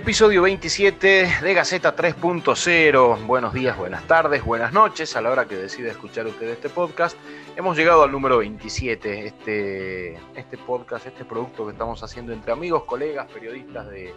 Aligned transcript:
Episodio 0.00 0.40
27 0.40 1.30
de 1.42 1.54
Gaceta 1.54 1.94
3.0. 1.94 3.26
Buenos 3.26 3.52
días, 3.52 3.76
buenas 3.76 4.02
tardes, 4.06 4.42
buenas 4.42 4.72
noches. 4.72 5.14
A 5.14 5.20
la 5.20 5.28
hora 5.30 5.44
que 5.44 5.56
decida 5.56 5.90
escuchar 5.90 6.26
usted 6.26 6.48
este 6.48 6.70
podcast, 6.70 7.18
hemos 7.54 7.76
llegado 7.76 8.02
al 8.02 8.10
número 8.10 8.38
27. 8.38 9.26
Este, 9.26 10.14
este 10.34 10.56
podcast, 10.56 11.06
este 11.06 11.26
producto 11.26 11.66
que 11.66 11.72
estamos 11.72 12.02
haciendo 12.02 12.32
entre 12.32 12.50
amigos, 12.50 12.84
colegas, 12.84 13.30
periodistas 13.30 13.90
de, 13.90 14.14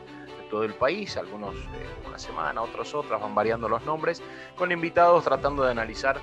todo 0.50 0.64
el 0.64 0.74
país. 0.74 1.18
Algunos 1.18 1.54
eh, 1.54 1.60
una 2.08 2.18
semana, 2.18 2.62
otros 2.62 2.96
otras, 2.96 3.20
van 3.20 3.36
variando 3.36 3.68
los 3.68 3.84
nombres, 3.84 4.24
con 4.56 4.72
invitados 4.72 5.26
tratando 5.26 5.66
de 5.66 5.72
analizar 5.72 6.18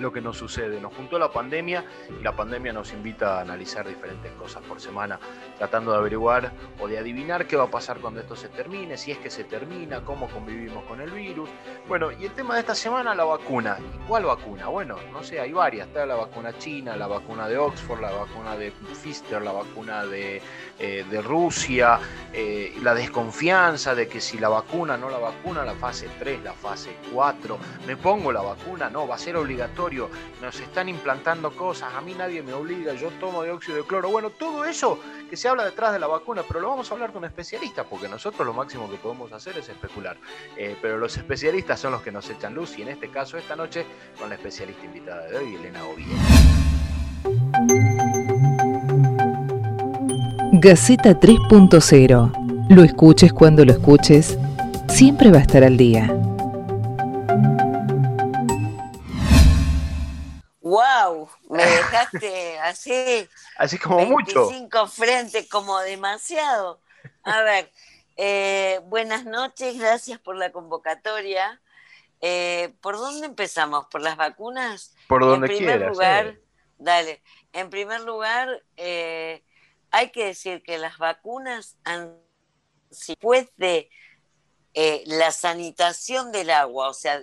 lo 0.00 0.12
que 0.12 0.20
nos 0.20 0.36
sucede. 0.36 0.80
Nos 0.80 0.94
juntó 0.94 1.18
la 1.18 1.30
pandemia 1.30 1.84
y 2.08 2.22
la 2.22 2.34
pandemia 2.34 2.72
nos 2.72 2.92
invita 2.92 3.38
a 3.38 3.40
analizar 3.42 3.86
diferentes 3.86 4.32
cosas 4.32 4.62
por 4.62 4.80
semana, 4.80 5.18
tratando 5.56 5.92
de 5.92 5.98
averiguar 5.98 6.52
o 6.78 6.88
de 6.88 6.98
adivinar 6.98 7.46
qué 7.46 7.56
va 7.56 7.64
a 7.64 7.70
pasar 7.70 7.98
cuando 7.98 8.20
esto 8.20 8.36
se 8.36 8.48
termine, 8.48 8.96
si 8.96 9.12
es 9.12 9.18
que 9.18 9.30
se 9.30 9.44
termina, 9.44 10.04
cómo 10.04 10.28
convivimos 10.28 10.84
con 10.84 11.00
el 11.00 11.10
virus. 11.10 11.48
Bueno, 11.86 12.10
y 12.12 12.24
el 12.24 12.32
tema 12.32 12.54
de 12.54 12.60
esta 12.60 12.74
semana, 12.74 13.14
la 13.14 13.24
vacuna. 13.24 13.78
¿Y 13.94 14.06
cuál 14.06 14.24
vacuna? 14.24 14.68
Bueno, 14.68 14.96
no 15.12 15.22
sé, 15.22 15.40
hay 15.40 15.52
varias. 15.52 15.88
Está 15.88 16.06
la 16.06 16.16
vacuna 16.16 16.56
china, 16.58 16.96
la 16.96 17.06
vacuna 17.06 17.48
de 17.48 17.58
Oxford, 17.58 18.00
la 18.00 18.10
vacuna 18.10 18.56
de 18.56 18.70
Pfizer, 18.70 19.42
la 19.42 19.52
vacuna 19.52 20.04
de, 20.04 20.42
eh, 20.78 21.22
Rusia, 21.22 21.98
eh, 22.32 22.74
la 22.82 22.94
desconfianza 22.94 23.94
de 23.94 24.08
que 24.08 24.20
si 24.20 24.38
la 24.38 24.48
vacuna, 24.48 24.96
no 24.96 25.10
la 25.10 25.18
vacuna, 25.18 25.64
la 25.64 25.74
fase 25.74 26.08
3, 26.18 26.42
la 26.42 26.52
fase 26.52 26.96
4, 27.12 27.58
me 27.86 27.96
pongo 27.96 28.32
la 28.32 28.42
vacuna, 28.42 28.90
no, 28.90 29.06
va 29.06 29.16
a 29.16 29.18
ser 29.18 29.36
obligatorio, 29.36 29.87
nos 30.42 30.60
están 30.60 30.88
implantando 30.88 31.50
cosas, 31.50 31.94
a 31.94 32.00
mí 32.00 32.14
nadie 32.14 32.42
me 32.42 32.52
obliga, 32.52 32.94
yo 32.94 33.10
tomo 33.20 33.42
dióxido 33.42 33.78
de 33.78 33.84
cloro, 33.84 34.10
bueno, 34.10 34.30
todo 34.30 34.64
eso 34.64 34.98
que 35.28 35.36
se 35.36 35.48
habla 35.48 35.64
detrás 35.64 35.92
de 35.92 35.98
la 35.98 36.06
vacuna, 36.06 36.42
pero 36.46 36.60
lo 36.60 36.68
vamos 36.68 36.90
a 36.90 36.94
hablar 36.94 37.12
con 37.12 37.24
especialistas, 37.24 37.86
porque 37.88 38.08
nosotros 38.08 38.46
lo 38.46 38.52
máximo 38.52 38.90
que 38.90 38.96
podemos 38.96 39.32
hacer 39.32 39.56
es 39.58 39.68
especular, 39.68 40.16
eh, 40.56 40.76
pero 40.80 40.98
los 40.98 41.16
especialistas 41.16 41.80
son 41.80 41.92
los 41.92 42.02
que 42.02 42.12
nos 42.12 42.28
echan 42.28 42.54
luz 42.54 42.78
y 42.78 42.82
en 42.82 42.88
este 42.88 43.10
caso 43.10 43.38
esta 43.38 43.56
noche 43.56 43.86
con 44.18 44.28
la 44.28 44.34
especialista 44.34 44.84
invitada 44.84 45.26
de 45.26 45.38
hoy, 45.38 45.54
Elena 45.54 45.84
Oviedo. 45.84 46.16
Gaceta 50.52 51.18
3.0. 51.18 52.68
Lo 52.68 52.82
escuches 52.82 53.32
cuando 53.32 53.64
lo 53.64 53.72
escuches, 53.72 54.38
siempre 54.88 55.30
va 55.30 55.38
a 55.38 55.42
estar 55.42 55.62
al 55.62 55.76
día. 55.76 56.12
¡Wow! 60.78 61.28
Me 61.48 61.64
dejaste 61.66 62.58
así. 62.60 63.28
Así 63.56 63.78
como 63.78 64.04
mucho. 64.06 64.48
25 64.48 64.86
frente, 64.86 65.48
como 65.48 65.76
demasiado. 65.80 66.80
A 67.24 67.42
ver, 67.42 67.72
eh, 68.16 68.80
buenas 68.84 69.24
noches, 69.24 69.76
gracias 69.76 70.20
por 70.20 70.36
la 70.36 70.52
convocatoria. 70.52 71.60
Eh, 72.20 72.74
¿Por 72.80 72.96
dónde 72.96 73.26
empezamos? 73.26 73.86
¿Por 73.86 74.02
las 74.02 74.16
vacunas? 74.16 74.94
Por 75.08 75.22
donde 75.22 75.48
en 75.48 75.56
primer 75.56 75.78
quieras, 75.78 75.92
lugar, 75.92 76.26
eh. 76.26 76.42
dale. 76.78 77.22
En 77.52 77.70
primer 77.70 78.02
lugar, 78.02 78.62
hay 78.76 80.10
que 80.12 80.26
decir 80.26 80.62
que 80.62 80.78
las 80.78 80.98
vacunas 80.98 81.76
han, 81.82 82.16
después 82.90 83.48
de 83.56 83.90
la 85.06 85.32
sanitación 85.32 86.30
del 86.30 86.50
agua, 86.50 86.88
o 86.88 86.94
sea, 86.94 87.20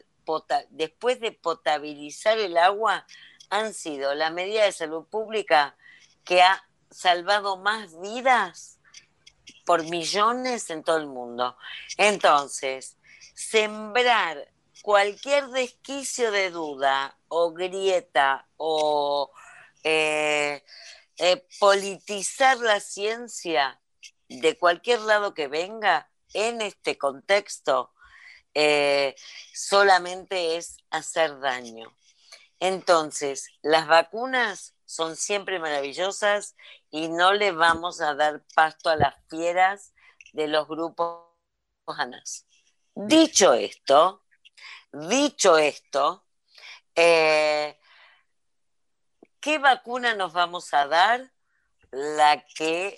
después 0.71 1.21
de 1.21 1.31
potabilizar 1.31 2.37
el 2.37 2.57
agua, 2.57 3.05
han 3.49 3.73
sido 3.73 4.13
la 4.13 4.29
medida 4.29 4.65
de 4.65 4.71
salud 4.71 5.05
pública 5.05 5.75
que 6.23 6.41
ha 6.41 6.67
salvado 6.89 7.57
más 7.57 7.99
vidas 7.99 8.79
por 9.65 9.83
millones 9.83 10.69
en 10.69 10.83
todo 10.83 10.97
el 10.97 11.07
mundo. 11.07 11.57
Entonces, 11.97 12.97
sembrar 13.33 14.51
cualquier 14.81 15.47
desquicio 15.47 16.31
de 16.31 16.51
duda 16.51 17.17
o 17.27 17.51
grieta 17.51 18.47
o 18.57 19.31
eh, 19.83 20.63
eh, 21.17 21.47
politizar 21.59 22.57
la 22.57 22.79
ciencia 22.79 23.79
de 24.29 24.57
cualquier 24.57 25.01
lado 25.01 25.33
que 25.33 25.47
venga 25.47 26.09
en 26.33 26.61
este 26.61 26.97
contexto 26.97 27.93
eh, 28.53 29.15
solamente 29.53 30.57
es 30.57 30.77
hacer 30.89 31.39
daño. 31.39 31.93
Entonces, 32.59 33.49
las 33.61 33.87
vacunas 33.87 34.75
son 34.85 35.15
siempre 35.15 35.59
maravillosas 35.59 36.55
y 36.89 37.09
no 37.09 37.33
le 37.33 37.51
vamos 37.51 38.01
a 38.01 38.13
dar 38.15 38.43
pasto 38.53 38.89
a 38.89 38.95
las 38.95 39.15
fieras 39.29 39.93
de 40.33 40.47
los 40.47 40.67
grupos. 40.67 41.25
Dicho 42.95 43.53
esto, 43.53 44.23
dicho 44.91 45.57
esto, 45.57 46.25
eh, 46.95 47.77
¿qué 49.39 49.59
vacuna 49.59 50.15
nos 50.15 50.33
vamos 50.33 50.73
a 50.73 50.87
dar? 50.87 51.31
La 51.91 52.43
que 52.55 52.95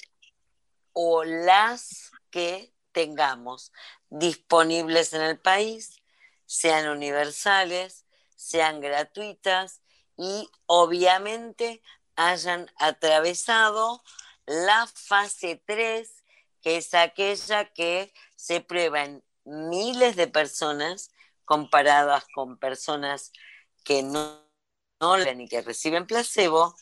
o 0.94 1.24
las 1.24 2.12
que 2.32 2.74
tengamos 2.92 3.72
disponibles 4.10 5.14
en 5.14 5.22
el 5.22 5.40
país, 5.40 6.02
sean 6.46 6.88
universales, 6.88 8.07
sean 8.38 8.80
gratuitas 8.80 9.82
y 10.16 10.50
obviamente 10.66 11.82
hayan 12.16 12.72
atravesado 12.78 14.02
la 14.46 14.88
fase 14.88 15.62
3, 15.66 16.24
que 16.62 16.78
es 16.78 16.94
aquella 16.94 17.66
que 17.74 18.14
se 18.38 18.62
prueba 18.62 19.04
en 19.04 19.24
miles 19.44 20.16
de 20.16 20.28
personas 20.28 21.12
comparadas 21.44 22.26
con 22.34 22.58
personas 22.58 23.34
que 23.84 24.04
no, 24.04 24.42
no 25.02 25.18
ni 25.18 25.50
que 25.50 25.62
reciben 25.62 26.08
placebo, 26.08 26.76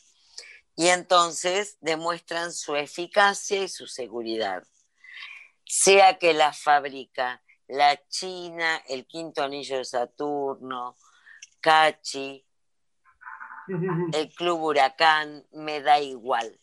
y 0.76 0.88
entonces 0.88 1.78
demuestran 1.80 2.52
su 2.52 2.76
eficacia 2.76 3.62
y 3.62 3.68
su 3.68 3.88
seguridad. 3.88 4.62
Sea 5.64 6.18
que 6.18 6.32
la 6.32 6.52
fabrica 6.52 7.42
la 7.68 8.00
China, 8.08 8.82
el 8.88 9.06
quinto 9.06 9.42
anillo 9.42 9.78
de 9.78 9.84
Saturno, 9.84 10.96
Cachi, 11.60 12.46
el 14.12 14.32
Club 14.34 14.62
Huracán, 14.62 15.44
me 15.52 15.80
da 15.80 15.98
igual. 16.00 16.58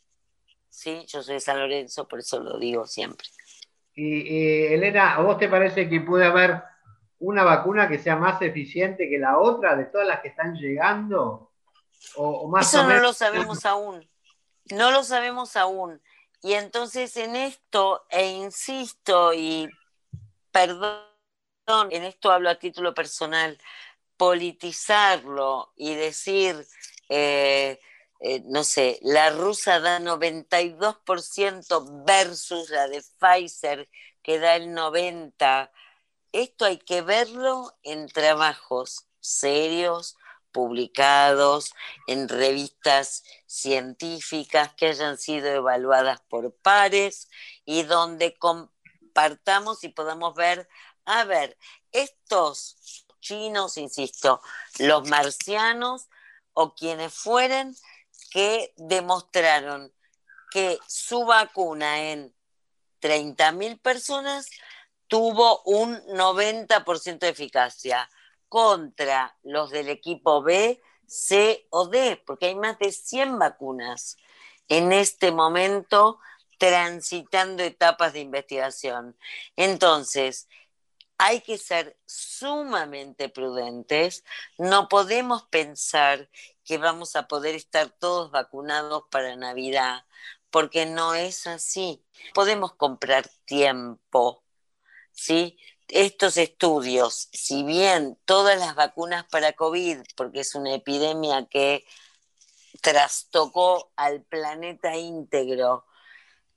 ¿Sí? 0.69 1.05
Yo 1.07 1.21
soy 1.21 1.35
de 1.35 1.39
San 1.39 1.59
Lorenzo, 1.59 2.07
por 2.07 2.19
eso 2.19 2.39
lo 2.39 2.57
digo 2.57 2.87
siempre. 2.87 3.27
Y, 3.93 4.21
eh, 4.21 4.73
Elena, 4.73 5.15
¿a 5.15 5.21
vos 5.21 5.37
te 5.37 5.47
parece 5.47 5.87
que 5.87 6.01
puede 6.01 6.25
haber 6.25 6.63
una 7.19 7.43
vacuna 7.43 7.87
que 7.87 7.99
sea 7.99 8.15
más 8.15 8.41
eficiente 8.41 9.09
que 9.09 9.19
la 9.19 9.37
otra 9.37 9.75
de 9.75 9.85
todas 9.85 10.07
las 10.07 10.21
que 10.21 10.29
están 10.29 10.55
llegando? 10.55 11.51
O, 12.15 12.27
o 12.27 12.47
más 12.47 12.67
Eso 12.67 12.83
o 12.83 12.89
no 12.89 12.99
lo 12.99 13.13
sabemos 13.13 13.65
aún. 13.65 14.09
No 14.71 14.91
lo 14.91 15.03
sabemos 15.03 15.55
aún. 15.55 16.01
Y 16.41 16.53
entonces 16.53 17.15
en 17.17 17.35
esto, 17.35 18.05
e 18.09 18.31
insisto, 18.31 19.33
y 19.33 19.69
perdón, 20.51 21.03
en 21.89 22.03
esto 22.03 22.31
hablo 22.31 22.49
a 22.49 22.55
título 22.55 22.93
personal, 22.93 23.57
politizarlo 24.23 25.73
y 25.75 25.95
decir, 25.95 26.65
eh, 27.09 27.77
eh, 28.21 28.41
no 28.45 28.63
sé, 28.63 28.97
la 29.01 29.31
rusa 29.31 29.81
da 29.81 29.99
92% 29.99 32.05
versus 32.05 32.69
la 32.69 32.87
de 32.87 33.03
Pfizer 33.19 33.89
que 34.21 34.39
da 34.39 34.55
el 34.55 34.69
90%. 34.69 35.69
Esto 36.31 36.63
hay 36.63 36.77
que 36.77 37.01
verlo 37.01 37.77
en 37.83 38.07
trabajos 38.07 39.07
serios, 39.19 40.15
publicados 40.53 41.73
en 42.07 42.29
revistas 42.29 43.25
científicas 43.45 44.73
que 44.75 44.87
hayan 44.87 45.17
sido 45.17 45.49
evaluadas 45.49 46.21
por 46.29 46.55
pares 46.61 47.27
y 47.65 47.83
donde 47.83 48.37
compartamos 48.37 49.83
y 49.83 49.89
podamos 49.89 50.33
ver, 50.33 50.69
a 51.03 51.25
ver, 51.25 51.57
estos 51.91 53.03
chinos, 53.23 53.77
insisto, 53.77 54.41
los 54.77 55.09
marcianos 55.09 56.07
o 56.53 56.75
quienes 56.75 57.13
fueren 57.13 57.75
que 58.29 58.73
demostraron 58.77 59.91
que 60.51 60.77
su 60.87 61.25
vacuna 61.25 62.11
en 62.11 62.35
30.000 63.01 63.81
personas 63.81 64.47
tuvo 65.07 65.61
un 65.63 65.97
90% 66.07 67.19
de 67.19 67.29
eficacia 67.29 68.09
contra 68.49 69.35
los 69.41 69.71
del 69.71 69.89
equipo 69.89 70.43
B 70.43 70.79
C 71.07 71.67
o 71.69 71.87
D, 71.87 72.21
porque 72.25 72.47
hay 72.47 72.55
más 72.55 72.79
de 72.79 72.91
100 72.91 73.37
vacunas 73.39 74.17
en 74.67 74.91
este 74.91 75.31
momento 75.31 76.19
transitando 76.57 77.61
etapas 77.63 78.13
de 78.13 78.21
investigación. 78.21 79.17
Entonces, 79.55 80.47
hay 81.25 81.39
que 81.39 81.57
ser 81.57 81.97
sumamente 82.05 83.29
prudentes, 83.29 84.25
no 84.57 84.89
podemos 84.89 85.43
pensar 85.43 86.29
que 86.65 86.77
vamos 86.77 87.15
a 87.15 87.29
poder 87.29 87.55
estar 87.55 87.89
todos 87.91 88.29
vacunados 88.29 89.03
para 89.09 89.37
Navidad, 89.37 90.03
porque 90.49 90.85
no 90.85 91.15
es 91.15 91.47
así. 91.47 92.03
Podemos 92.33 92.73
comprar 92.73 93.25
tiempo, 93.45 94.43
¿sí? 95.13 95.57
Estos 95.87 96.35
estudios, 96.35 97.29
si 97.31 97.63
bien 97.63 98.19
todas 98.25 98.59
las 98.59 98.75
vacunas 98.75 99.23
para 99.31 99.53
COVID, 99.53 99.99
porque 100.17 100.41
es 100.41 100.55
una 100.55 100.73
epidemia 100.73 101.47
que 101.49 101.85
trastocó 102.81 103.93
al 103.95 104.23
planeta 104.23 104.97
íntegro, 104.97 105.85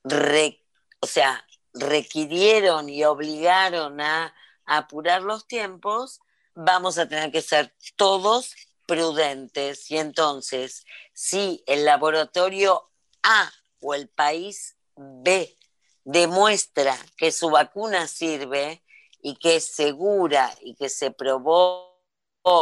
o 0.03 1.07
sea, 1.07 1.47
requirieron 1.73 2.89
y 2.89 3.05
obligaron 3.05 4.01
a 4.01 4.35
apurar 4.67 5.23
los 5.23 5.47
tiempos, 5.47 6.21
vamos 6.55 6.99
a 6.99 7.09
tener 7.09 7.33
que 7.33 7.43
ser 7.43 7.75
todos 7.97 8.55
prudentes. 8.87 9.91
Y 9.91 9.99
entonces, 9.99 10.85
si 11.13 11.63
el 11.67 11.85
laboratorio 11.85 12.91
A 13.23 13.51
o 13.81 13.95
el 13.95 14.09
país 14.09 14.77
B 14.97 15.57
demuestra 16.05 16.97
que 17.17 17.33
su 17.33 17.51
vacuna 17.51 18.07
sirve 18.07 18.83
y 19.21 19.37
que 19.37 19.57
es 19.57 19.75
segura 19.75 20.55
y 20.61 20.77
que 20.77 20.89
se 20.89 21.11
probó 21.11 21.97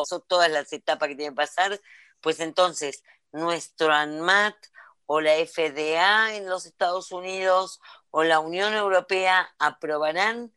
son 0.07 0.25
todas 0.27 0.51
las 0.51 0.73
etapas 0.73 1.11
que 1.11 1.15
tiene 1.15 1.33
que 1.33 1.37
pasar, 1.37 1.79
pues 2.23 2.41
entonces 2.41 3.03
nuestro 3.33 3.93
ANMAT 3.93 4.55
o 5.05 5.21
la 5.21 5.35
FDA 5.35 6.37
en 6.37 6.49
los 6.49 6.65
Estados 6.65 7.13
Unidos 7.13 7.81
o 8.11 8.25
la 8.25 8.41
Unión 8.41 8.73
Europea 8.73 9.55
aprobarán 9.59 10.54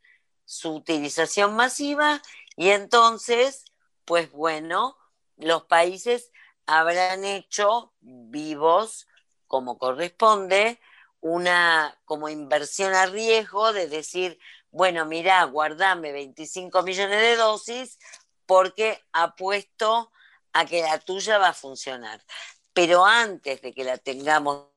su 0.47 0.75
utilización 0.75 1.55
masiva 1.55 2.21
y 2.55 2.69
entonces, 2.69 3.65
pues 4.05 4.31
bueno, 4.31 4.97
los 5.35 5.65
países 5.65 6.31
habrán 6.65 7.25
hecho 7.25 7.94
vivos, 7.99 9.07
como 9.45 9.77
corresponde, 9.77 10.79
una 11.19 11.99
como 12.05 12.29
inversión 12.29 12.94
a 12.94 13.07
riesgo 13.07 13.73
de 13.73 13.88
decir, 13.88 14.39
bueno, 14.71 15.05
mira, 15.05 15.44
guardame 15.44 16.13
25 16.13 16.81
millones 16.81 17.19
de 17.19 17.35
dosis 17.35 18.00
porque 18.45 19.03
apuesto 19.11 20.11
a 20.53 20.65
que 20.65 20.81
la 20.81 20.97
tuya 21.00 21.38
va 21.38 21.50
a 21.50 21.53
funcionar. 21.53 22.23
Pero 22.71 23.05
antes 23.05 23.61
de 23.61 23.73
que 23.73 23.83
la 23.83 23.97
tengamos 23.97 24.67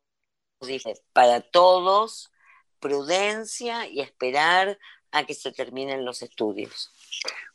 para 1.12 1.40
todos, 1.40 2.32
prudencia 2.80 3.86
y 3.86 4.00
esperar 4.00 4.78
a 5.12 5.24
que 5.24 5.34
se 5.34 5.52
terminen 5.52 6.04
los 6.04 6.22
estudios. 6.22 6.92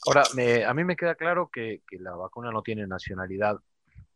Ahora, 0.06 0.24
a 0.68 0.74
mí 0.74 0.84
me 0.84 0.96
queda 0.96 1.16
claro 1.16 1.50
que, 1.52 1.81
la 1.92 2.16
vacuna 2.16 2.52
no 2.52 2.62
tiene 2.62 2.88
nacionalidad. 2.88 3.57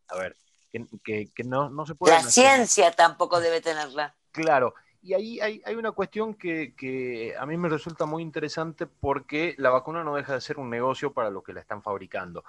A 0.09 0.17
ver, 0.17 0.35
que, 0.71 1.29
no, 1.45 1.85
se 1.85 1.95
puede... 1.95 2.13
La 2.13 2.23
ciencia 2.23 2.91
tampoco 2.91 3.39
debe 3.39 3.61
tenerla. 3.61 4.15
Claro, 4.31 4.73
y 5.01 5.13
ahí 5.13 5.39
hay, 5.39 5.75
una 5.75 5.91
cuestión 5.91 6.33
que, 6.33 7.33
a 7.39 7.45
mí 7.45 7.57
me 7.57 7.69
resulta 7.69 8.05
muy 8.05 8.21
interesante 8.21 8.85
porque 8.85 9.55
la 9.57 9.69
vacuna 9.69 10.03
no 10.03 10.15
deja 10.15 10.33
de 10.33 10.41
ser 10.41 10.59
un 10.59 10.69
negocio 10.69 11.13
para 11.13 11.29
los 11.29 11.43
que 11.43 11.53
la 11.53 11.61
están 11.61 11.81
fabricando. 11.81 12.43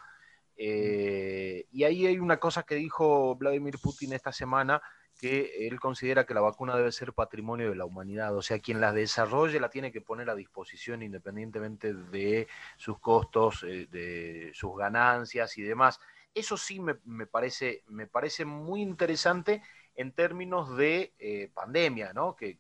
Eh, 0.57 1.67
y 1.73 1.85
ahí 1.85 2.07
hay 2.07 2.19
una 2.19 2.39
cosa 2.39 2.65
que 2.65 2.75
dijo 2.75 3.35
Vladimir 3.37 3.79
Putin 3.79 4.13
esta 4.13 4.33
semana 4.33 4.83
que 5.21 5.67
él 5.67 5.79
considera 5.79 6.25
que 6.25 6.33
la 6.33 6.41
vacuna 6.41 6.77
debe 6.77 6.93
ser 6.93 7.13
patrimonio 7.13 7.69
de 7.69 7.77
la 7.77 7.85
humanidad, 7.85 8.35
o 8.35 8.43
sea, 8.43 8.59
quien 8.59 8.81
la 8.81 8.93
desarrolle 8.93 9.61
la 9.61 9.69
tiene 9.69 9.93
que 9.93 10.01
poner 10.01 10.31
a 10.31 10.35
disposición 10.35 11.03
independientemente 11.03 11.93
de 11.93 12.49
sus 12.79 12.99
costos, 12.99 13.63
eh, 13.65 13.87
de 13.91 14.51
sus 14.55 14.77
ganancias 14.77 15.59
y 15.59 15.63
demás. 15.63 16.01
Eso 16.35 16.57
sí 16.57 16.81
me, 16.81 17.27
parece, 17.27 17.85
me 17.89 18.07
parece 18.07 18.45
muy 18.45 18.81
interesante 18.81 19.63
en 19.95 20.13
términos 20.13 20.77
de 20.77 21.13
eh, 21.19 21.51
pandemia, 21.53 22.13
¿no? 22.15 22.35
que 22.37 22.59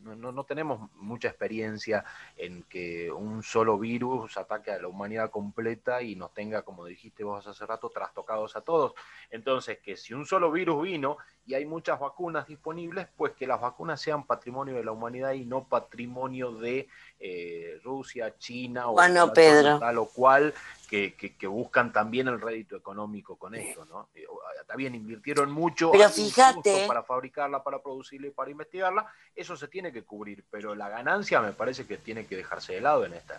no, 0.00 0.32
no, 0.32 0.44
tenemos 0.44 0.90
mucha 0.94 1.28
experiencia 1.28 2.04
en 2.36 2.62
que 2.64 3.10
un 3.10 3.42
solo 3.42 3.78
virus 3.78 4.36
ataque 4.36 4.70
a 4.70 4.80
la 4.80 4.88
humanidad 4.88 5.30
completa 5.30 6.02
y 6.02 6.14
nos 6.14 6.32
tenga, 6.32 6.62
como 6.62 6.84
dijiste 6.84 7.24
vos 7.24 7.46
hace 7.46 7.66
rato, 7.66 7.90
trastocados 7.90 8.56
a 8.56 8.60
todos. 8.60 8.94
Entonces, 9.30 9.78
que 9.78 9.96
si 9.96 10.14
un 10.14 10.26
solo 10.26 10.50
virus 10.50 10.82
vino 10.82 11.18
y 11.46 11.54
hay 11.54 11.64
muchas 11.64 11.98
vacunas 11.98 12.46
disponibles, 12.46 13.08
pues 13.16 13.32
que 13.32 13.46
las 13.46 13.60
vacunas 13.60 14.00
sean 14.00 14.26
patrimonio 14.26 14.74
de 14.74 14.84
la 14.84 14.92
humanidad 14.92 15.32
y 15.32 15.44
no 15.44 15.66
patrimonio 15.66 16.52
de 16.52 16.88
eh, 17.18 17.80
Rusia, 17.82 18.36
China 18.38 18.88
o 18.88 18.96
tal 18.96 19.98
o 19.98 20.06
cual, 20.06 20.54
que, 20.88 21.14
que, 21.14 21.46
buscan 21.46 21.92
también 21.92 22.28
el 22.28 22.40
rédito 22.40 22.74
económico 22.74 23.36
con 23.36 23.54
esto, 23.54 23.84
¿no? 23.84 24.08
Eh, 24.14 24.24
también 24.66 24.94
invirtieron 24.94 25.50
mucho 25.52 25.92
pero 25.92 26.08
fíjate, 26.08 26.86
para 26.86 27.02
fabricarla, 27.02 27.62
para 27.62 27.82
producirla 27.82 28.28
y 28.28 28.30
para 28.30 28.50
investigarla, 28.50 29.06
eso 29.36 29.56
se 29.56 29.68
tiene 29.68 29.92
que 29.92 30.04
cubrir, 30.04 30.44
pero 30.50 30.74
la 30.74 30.88
ganancia 30.88 31.40
me 31.42 31.52
parece 31.52 31.86
que 31.86 31.98
tiene 31.98 32.26
que 32.26 32.36
dejarse 32.36 32.72
de 32.72 32.80
lado 32.80 33.04
en 33.04 33.12
esta. 33.12 33.38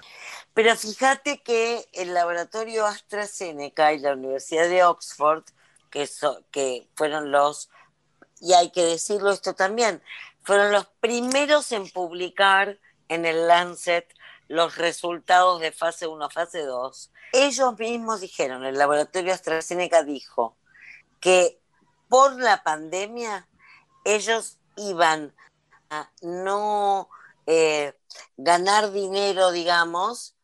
Pero 0.53 0.75
fíjate 0.75 1.41
que 1.41 1.85
el 1.93 2.13
laboratorio 2.13 2.85
AstraZeneca 2.85 3.93
y 3.93 3.99
la 3.99 4.13
Universidad 4.13 4.69
de 4.69 4.83
Oxford, 4.83 5.43
que, 5.89 6.07
que 6.51 6.87
fueron 6.95 7.31
los, 7.31 7.71
y 8.39 8.53
hay 8.53 8.69
que 8.69 8.83
decirlo 8.83 9.31
esto 9.31 9.55
también, 9.55 10.03
fueron 10.43 10.71
los 10.71 10.85
primeros 10.99 11.71
en 11.71 11.89
publicar 11.89 12.77
en 13.07 13.25
el 13.25 13.47
Lancet 13.47 14.07
los 14.49 14.77
resultados 14.77 15.61
de 15.61 15.71
fase 15.71 16.07
1, 16.07 16.29
fase 16.29 16.63
2, 16.63 17.11
ellos 17.31 17.79
mismos 17.79 18.19
dijeron, 18.19 18.65
el 18.65 18.77
laboratorio 18.77 19.33
AstraZeneca 19.33 20.03
dijo 20.03 20.57
que 21.21 21.61
por 22.09 22.41
la 22.41 22.63
pandemia 22.63 23.47
ellos 24.03 24.57
iban 24.75 25.35
a 25.91 26.11
no 26.21 27.09
eh, 27.45 27.95
ganar 28.37 28.91
dinero, 28.91 29.51
digamos, 29.51 30.35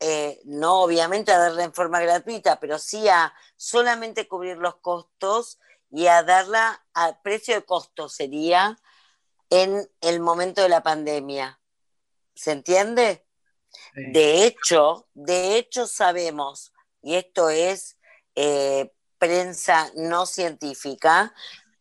eh, 0.00 0.40
no 0.44 0.80
obviamente 0.80 1.30
a 1.30 1.38
darla 1.38 1.64
en 1.64 1.74
forma 1.74 2.00
gratuita, 2.00 2.58
pero 2.58 2.78
sí 2.78 3.06
a 3.08 3.34
solamente 3.56 4.26
cubrir 4.26 4.56
los 4.56 4.76
costos 4.76 5.60
y 5.90 6.06
a 6.06 6.22
darla 6.22 6.82
a 6.94 7.20
precio 7.20 7.54
de 7.54 7.66
costo 7.66 8.08
sería 8.08 8.78
en 9.50 9.90
el 10.00 10.20
momento 10.20 10.62
de 10.62 10.70
la 10.70 10.82
pandemia. 10.82 11.59
¿Se 12.40 12.52
entiende? 12.52 13.26
De 13.94 14.46
hecho, 14.46 15.06
de 15.12 15.58
hecho 15.58 15.86
sabemos, 15.86 16.72
y 17.02 17.16
esto 17.16 17.50
es 17.50 17.98
eh, 18.34 18.94
prensa 19.18 19.92
no 19.94 20.24
científica, 20.24 21.34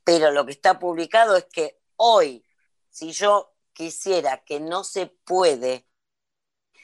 pero 0.04 0.32
lo 0.32 0.46
que 0.46 0.52
está 0.52 0.78
publicado 0.78 1.38
es 1.38 1.46
que 1.46 1.80
hoy, 1.96 2.46
si 2.90 3.14
yo 3.14 3.54
quisiera 3.72 4.44
que 4.44 4.60
no 4.60 4.84
se 4.84 5.06
puede, 5.06 5.88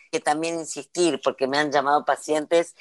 que 0.10 0.22
también 0.22 0.58
insistir, 0.58 1.20
porque 1.22 1.46
me 1.46 1.58
han 1.58 1.74
llamado 1.74 2.06
pacientes, 2.06 2.76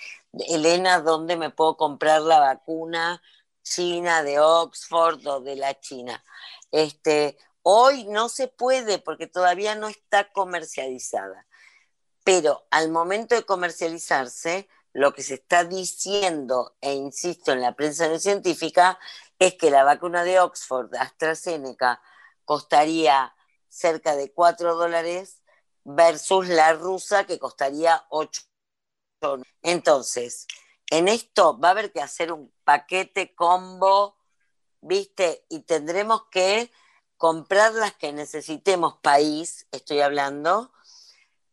Elena, 0.47 1.01
¿dónde 1.01 1.37
me 1.37 1.51
puedo 1.51 1.77
comprar 1.77 2.23
la 2.23 2.39
vacuna 2.39 3.21
china 3.65 4.23
de 4.23 4.39
Oxford 4.39 5.27
o 5.27 5.41
de 5.41 5.57
la 5.57 5.81
China? 5.81 6.25
Este, 6.71 7.37
Hoy 7.67 8.05
no 8.05 8.29
se 8.29 8.47
puede 8.47 8.99
porque 8.99 9.27
todavía 9.27 9.75
no 9.75 9.89
está 9.89 10.31
comercializada. 10.33 11.47
Pero 12.23 12.67
al 12.71 12.91
momento 12.91 13.35
de 13.35 13.45
comercializarse, 13.45 14.69
lo 14.93 15.15
que 15.15 15.23
se 15.23 15.35
está 15.35 15.65
diciendo, 15.65 16.77
e 16.83 16.93
insisto 16.93 17.53
en 17.53 17.63
la 17.63 17.75
prensa 17.75 18.07
no 18.07 18.19
científica, 18.19 18.99
es 19.39 19.55
que 19.55 19.71
la 19.71 19.83
vacuna 19.83 20.25
de 20.25 20.41
Oxford, 20.41 20.95
AstraZeneca, 20.95 22.03
costaría 22.45 23.35
cerca 23.69 24.15
de 24.15 24.31
4 24.31 24.75
dólares 24.75 25.41
versus 25.85 26.49
la 26.49 26.75
rusa 26.75 27.25
que 27.25 27.39
costaría 27.39 28.05
8. 28.11 28.43
Entonces, 29.63 30.47
en 30.91 31.09
esto 31.09 31.59
va 31.59 31.69
a 31.69 31.71
haber 31.71 31.93
que 31.93 32.03
hacer 32.03 32.31
un 32.31 32.53
paquete 32.63 33.35
combo, 33.35 34.19
¿viste? 34.83 35.47
Y 35.49 35.61
tendremos 35.61 36.27
que 36.31 36.71
comprar 37.25 37.73
las 37.73 37.95
que 37.95 38.13
necesitemos 38.13 38.99
país, 38.99 39.67
estoy 39.73 40.03
hablando, 40.03 40.71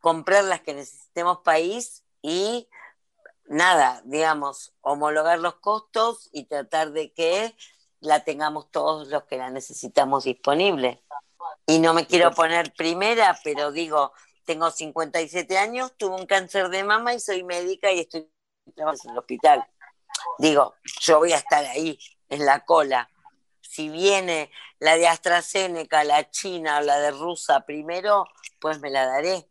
comprar 0.02 0.44
las 0.44 0.60
que 0.60 0.74
necesitemos 0.74 1.38
país 1.46 2.04
y 2.22 2.68
nada, 3.46 4.02
digamos, 4.04 4.74
homologar 4.82 5.40
los 5.40 5.56
costos 5.56 6.28
y 6.34 6.44
tratar 6.44 6.92
de 6.92 7.14
que 7.14 7.56
la 8.02 8.26
tengamos 8.26 8.70
todos 8.70 9.08
los 9.08 9.24
que 9.24 9.38
la 9.38 9.50
necesitamos 9.50 10.26
disponible. 10.26 11.02
Y 11.66 11.80
no 11.80 11.94
me 11.94 12.06
quiero 12.06 12.32
poner 12.32 12.74
primera, 12.74 13.40
pero 13.42 13.72
digo, 13.72 14.12
tengo 14.44 14.72
57 14.72 15.58
años, 15.58 15.94
tuve 15.96 16.18
un 16.18 16.26
cáncer 16.26 16.68
de 16.68 16.84
mama 16.84 17.14
y 17.14 17.22
soy 17.22 17.46
médica 17.46 17.94
y 17.94 18.02
estoy 18.02 18.30
en 18.76 19.10
el 19.10 19.18
hospital. 19.18 19.66
digo, 20.38 20.76
yo 21.00 21.20
voy 21.20 21.32
a 21.32 21.38
estar 21.38 21.64
ahí, 21.64 21.98
en 22.28 22.46
la 22.46 22.66
cola. 22.66 23.10
Si 23.72 23.88
viene 23.88 24.52
la 24.80 24.98
de 24.98 25.08
AstraZeneca, 25.08 26.04
la 26.04 26.30
china 26.30 26.80
o 26.80 26.82
la 26.82 27.00
de 27.00 27.12
rusa 27.12 27.62
primero, 27.62 28.28
pues 28.60 28.82
me 28.82 28.90
la 28.90 29.06
daré 29.06 29.48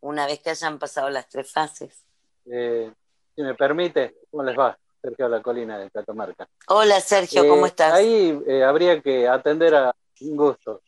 una 0.00 0.26
vez 0.26 0.40
que 0.40 0.50
hayan 0.50 0.80
pasado 0.80 1.08
las 1.08 1.28
tres 1.28 1.52
fases. 1.52 2.04
Eh, 2.46 2.90
si 3.32 3.42
me 3.42 3.54
permite, 3.54 4.16
¿cómo 4.28 4.42
les 4.42 4.58
va? 4.58 4.76
Sergio 5.00 5.28
La 5.28 5.40
Colina 5.40 5.78
de 5.78 5.88
Catamarca. 5.88 6.48
Hola 6.66 7.00
Sergio, 7.00 7.46
¿cómo 7.46 7.64
eh, 7.64 7.68
estás? 7.68 7.92
Ahí 7.92 8.42
eh, 8.48 8.64
habría 8.64 9.00
que 9.00 9.28
atender 9.28 9.72
a 9.76 9.94
un 10.20 10.36
gusto. 10.36 10.82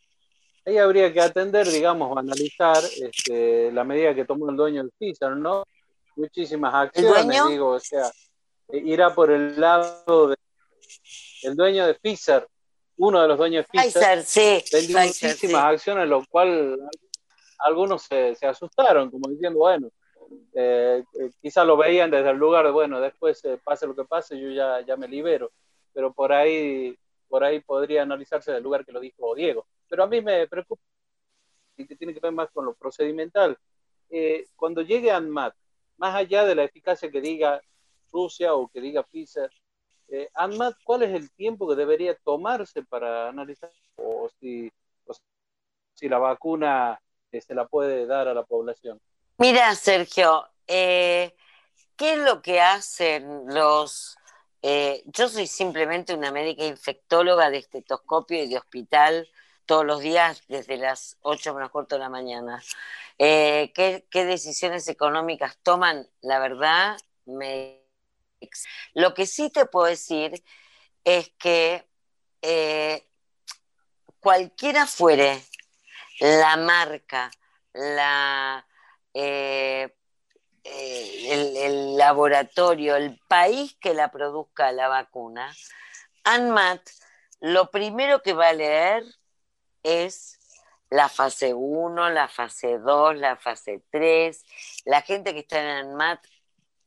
Ahí 0.65 0.77
habría 0.77 1.13
que 1.13 1.21
atender, 1.21 1.65
digamos, 1.69 2.17
analizar 2.17 2.83
este, 2.83 3.71
la 3.71 3.85
medida 3.85 4.13
que 4.13 4.25
tomó 4.25 4.49
el 4.49 4.57
dueño 4.57 4.81
del 4.81 4.91
Pfizer, 4.91 5.37
¿no? 5.37 5.63
Muchísimas 6.17 6.73
acciones, 6.73 7.47
digo, 7.47 7.69
o 7.69 7.79
sea, 7.79 8.11
irá 8.73 9.15
por 9.15 9.31
el 9.31 9.57
lado 9.57 10.27
del 10.27 10.37
el 11.43 11.55
dueño 11.55 11.85
de 11.85 11.93
Pfizer, 11.95 12.47
uno 12.97 13.21
de 13.21 13.27
los 13.27 13.37
dueños 13.37 13.65
de 13.65 13.79
Pfizer, 13.79 14.23
sí, 14.23 14.63
vendió 14.71 14.99
muchísimas 14.99 15.63
acciones, 15.63 16.07
lo 16.07 16.23
cual 16.25 16.79
algunos 17.59 18.03
se, 18.03 18.35
se 18.35 18.45
asustaron, 18.45 19.09
como 19.09 19.29
diciendo, 19.29 19.59
bueno, 19.59 19.89
eh, 20.53 21.03
eh, 21.19 21.31
quizás 21.41 21.65
lo 21.65 21.77
veían 21.77 22.11
desde 22.11 22.29
el 22.29 22.37
lugar 22.37 22.65
de, 22.65 22.71
bueno, 22.71 22.99
después 22.99 23.43
eh, 23.45 23.59
pase 23.63 23.87
lo 23.87 23.95
que 23.95 24.05
pase, 24.05 24.39
yo 24.39 24.49
ya, 24.51 24.81
ya 24.81 24.95
me 24.97 25.07
libero, 25.07 25.51
pero 25.93 26.13
por 26.13 26.31
ahí, 26.31 26.97
por 27.27 27.43
ahí 27.43 27.59
podría 27.59 28.03
analizarse 28.03 28.51
del 28.51 28.63
lugar 28.63 28.85
que 28.85 28.91
lo 28.91 28.99
dijo 28.99 29.33
Diego. 29.35 29.65
Pero 29.89 30.03
a 30.03 30.07
mí 30.07 30.21
me 30.21 30.47
preocupa 30.47 30.81
y 31.77 31.87
que 31.87 31.95
tiene 31.95 32.13
que 32.13 32.19
ver 32.19 32.31
más 32.31 32.49
con 32.51 32.65
lo 32.65 32.75
procedimental. 32.75 33.57
cuando 34.55 34.81
llegue 34.81 35.11
ANMAT, 35.11 35.55
más 35.97 36.15
allá 36.15 36.45
de 36.45 36.55
la 36.55 36.63
eficacia 36.63 37.09
que 37.09 37.21
diga 37.21 37.61
Rusia 38.11 38.53
o 38.53 38.67
que 38.67 38.79
diga 38.79 39.03
Pfizer, 39.03 39.49
ANMAT, 40.35 40.75
¿cuál 40.83 41.03
es 41.03 41.13
el 41.13 41.31
tiempo 41.31 41.67
que 41.67 41.75
debería 41.75 42.15
tomarse 42.23 42.83
para 42.83 43.29
analizar 43.29 43.71
o 43.95 44.29
si, 44.39 44.71
la 46.01 46.19
vacuna 46.19 46.99
se 47.31 47.55
la 47.55 47.67
puede 47.67 48.05
dar 48.05 48.27
a 48.27 48.33
la 48.33 48.43
población? 48.43 48.99
Mira, 49.37 49.73
Sergio, 49.75 50.45
eh, 50.67 51.33
¿qué 51.95 52.13
es 52.13 52.19
lo 52.19 52.41
que 52.41 52.61
hacen 52.61 53.45
los... 53.47 54.17
Eh, 54.61 55.03
yo 55.05 55.27
soy 55.27 55.47
simplemente 55.47 56.13
una 56.13 56.31
médica 56.31 56.65
infectóloga 56.65 57.49
de 57.49 57.57
estetoscopio 57.57 58.43
y 58.43 58.49
de 58.49 58.57
hospital 58.57 59.27
todos 59.65 59.85
los 59.85 60.01
días 60.01 60.43
desde 60.47 60.77
las 60.77 61.17
8 61.21 61.53
menos 61.53 61.71
cuarto 61.71 61.95
de 61.95 61.99
la 61.99 62.09
mañana. 62.09 62.61
Eh, 63.17 63.71
¿qué, 63.73 64.25
decisiones 64.25 64.87
económicas 64.87 65.57
toman? 65.63 66.07
La 66.21 66.39
verdad, 66.39 66.97
me... 67.25 67.82
Lo 68.93 69.13
que 69.13 69.25
sí 69.25 69.49
te 69.49 69.65
puedo 69.65 69.87
decir 69.87 70.43
es 71.03 71.29
que 71.37 71.85
cualquiera 74.19 74.87
fuere 74.87 75.41
la 76.19 76.57
marca, 76.57 77.31
la 77.73 78.65
eh, 79.13 79.93
eh, 80.63 81.65
el, 81.65 81.97
laboratorio, 81.97 82.95
el 82.95 83.19
país 83.27 83.75
que 83.79 83.93
la 83.93 84.11
produzca 84.11 84.71
la 84.71 84.87
vacuna, 84.87 85.53
ANMAT 86.23 86.81
lo 87.41 87.69
primero 87.69 88.21
que 88.21 88.31
va 88.33 88.49
a 88.49 88.53
leer 88.53 89.03
es 89.83 90.39
la 90.89 91.09
fase 91.09 91.53
1, 91.53 92.11
la 92.11 92.29
fase 92.29 92.77
2, 92.77 93.17
la 93.17 93.35
fase 93.35 93.83
3. 93.91 94.45
La 94.85 95.01
gente 95.01 95.33
que 95.33 95.41
está 95.41 95.59
en 95.59 95.87
ANMAT 95.87 96.25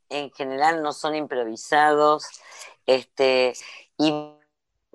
en 0.08 0.30
general 0.32 0.82
no 0.82 0.92
son 0.92 1.14
improvisados 1.14 2.24
este, 2.86 3.54
y 3.98 4.12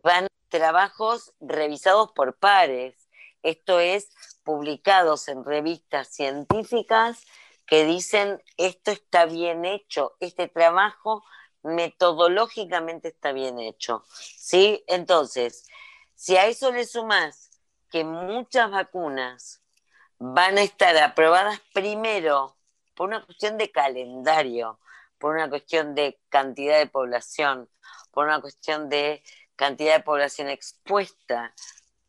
van 0.03 0.27
trabajos 0.49 1.33
revisados 1.39 2.11
por 2.11 2.37
pares. 2.37 3.09
Esto 3.43 3.79
es 3.79 4.09
publicados 4.43 5.27
en 5.27 5.43
revistas 5.43 6.09
científicas 6.09 7.25
que 7.65 7.85
dicen 7.85 8.43
esto 8.57 8.91
está 8.91 9.25
bien 9.25 9.65
hecho, 9.65 10.15
este 10.19 10.47
trabajo 10.47 11.23
metodológicamente 11.63 13.07
está 13.09 13.31
bien 13.31 13.59
hecho. 13.59 14.03
¿sí? 14.09 14.83
Entonces, 14.87 15.65
si 16.15 16.37
a 16.37 16.47
eso 16.47 16.71
le 16.71 16.85
sumas 16.85 17.49
que 17.89 18.03
muchas 18.03 18.71
vacunas 18.71 19.61
van 20.17 20.57
a 20.57 20.61
estar 20.61 20.95
aprobadas 20.97 21.59
primero 21.73 22.57
por 22.95 23.09
una 23.09 23.25
cuestión 23.25 23.57
de 23.57 23.71
calendario, 23.71 24.79
por 25.21 25.35
una 25.35 25.49
cuestión 25.49 25.93
de 25.93 26.19
cantidad 26.29 26.79
de 26.79 26.87
población, 26.87 27.69
por 28.11 28.25
una 28.25 28.41
cuestión 28.41 28.89
de 28.89 29.23
cantidad 29.55 29.95
de 29.95 30.03
población 30.03 30.49
expuesta, 30.49 31.53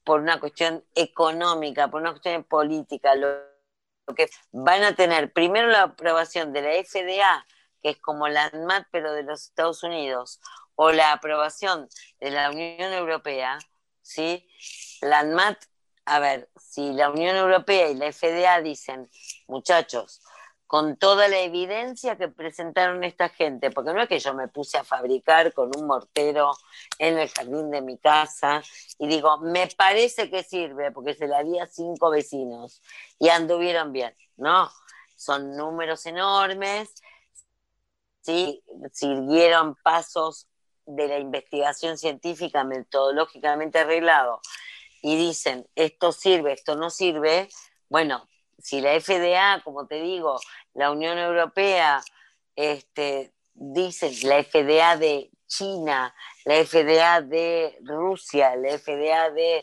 por 0.02 0.20
una 0.20 0.40
cuestión 0.40 0.82
económica, 0.94 1.88
por 1.88 2.00
una 2.00 2.12
cuestión 2.12 2.42
política, 2.42 3.14
lo, 3.14 3.28
que 4.16 4.30
van 4.50 4.82
a 4.82 4.96
tener 4.96 5.30
primero 5.32 5.68
la 5.68 5.82
aprobación 5.82 6.54
de 6.54 6.62
la 6.62 6.70
FDA, 6.82 7.46
que 7.82 7.90
es 7.90 7.98
como 7.98 8.28
la 8.28 8.46
ANMAT, 8.46 8.86
pero 8.90 9.12
de 9.12 9.24
los 9.24 9.44
Estados 9.44 9.82
Unidos, 9.82 10.40
o 10.74 10.90
la 10.90 11.12
aprobación 11.12 11.88
de 12.18 12.30
la 12.30 12.50
Unión 12.50 12.92
Europea, 12.94 13.58
¿sí? 14.00 14.48
La 15.02 15.18
ANMAT, 15.20 15.62
a 16.06 16.18
ver, 16.18 16.48
si 16.56 16.94
la 16.94 17.10
Unión 17.10 17.36
Europea 17.36 17.90
y 17.90 17.94
la 17.94 18.10
FDA 18.10 18.62
dicen, 18.62 19.10
muchachos, 19.46 20.22
con 20.72 20.96
toda 20.96 21.28
la 21.28 21.38
evidencia 21.40 22.16
que 22.16 22.28
presentaron 22.28 23.04
esta 23.04 23.28
gente, 23.28 23.70
porque 23.70 23.92
no 23.92 24.00
es 24.00 24.08
que 24.08 24.18
yo 24.18 24.32
me 24.32 24.48
puse 24.48 24.78
a 24.78 24.84
fabricar 24.84 25.52
con 25.52 25.70
un 25.76 25.86
mortero 25.86 26.52
en 26.98 27.18
el 27.18 27.28
jardín 27.28 27.70
de 27.70 27.82
mi 27.82 27.98
casa 27.98 28.62
y 28.98 29.06
digo, 29.06 29.36
me 29.40 29.68
parece 29.76 30.30
que 30.30 30.42
sirve, 30.42 30.90
porque 30.90 31.12
se 31.12 31.28
la 31.28 31.44
di 31.44 31.58
a 31.58 31.66
cinco 31.66 32.08
vecinos 32.08 32.80
y 33.18 33.28
anduvieron 33.28 33.92
bien, 33.92 34.16
¿no? 34.38 34.70
Son 35.14 35.58
números 35.58 36.06
enormes, 36.06 36.94
¿sí? 38.22 38.64
siguieron 38.92 39.74
pasos 39.74 40.48
de 40.86 41.06
la 41.06 41.18
investigación 41.18 41.98
científica 41.98 42.64
metodológicamente 42.64 43.80
arreglado 43.80 44.40
y 45.02 45.16
dicen, 45.16 45.68
esto 45.74 46.12
sirve, 46.12 46.54
esto 46.54 46.76
no 46.76 46.88
sirve, 46.88 47.50
bueno, 47.90 48.26
si 48.62 48.80
la 48.80 48.98
FDA, 48.98 49.60
como 49.62 49.86
te 49.86 50.00
digo, 50.00 50.40
la 50.72 50.90
Unión 50.90 51.18
Europea, 51.18 52.02
este, 52.56 53.32
dicen 53.54 54.12
la 54.28 54.42
FDA 54.42 54.96
de 54.96 55.30
China, 55.46 56.14
la 56.44 56.64
FDA 56.64 57.20
de 57.20 57.76
Rusia, 57.82 58.56
la 58.56 58.78
FDA 58.78 59.30
de, 59.30 59.62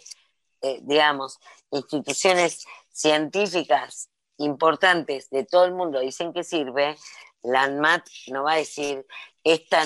eh, 0.62 0.80
digamos, 0.84 1.40
instituciones 1.72 2.66
científicas 2.92 4.10
importantes 4.38 5.30
de 5.30 5.46
todo 5.46 5.66
el 5.66 5.74
mundo 5.74 6.00
dicen 6.00 6.34
que 6.34 6.44
sirve, 6.44 6.98
la 7.42 7.64
ANMAT 7.64 8.08
no 8.28 8.44
va 8.44 8.54
a 8.54 8.58
decir, 8.58 9.06
esta 9.44 9.86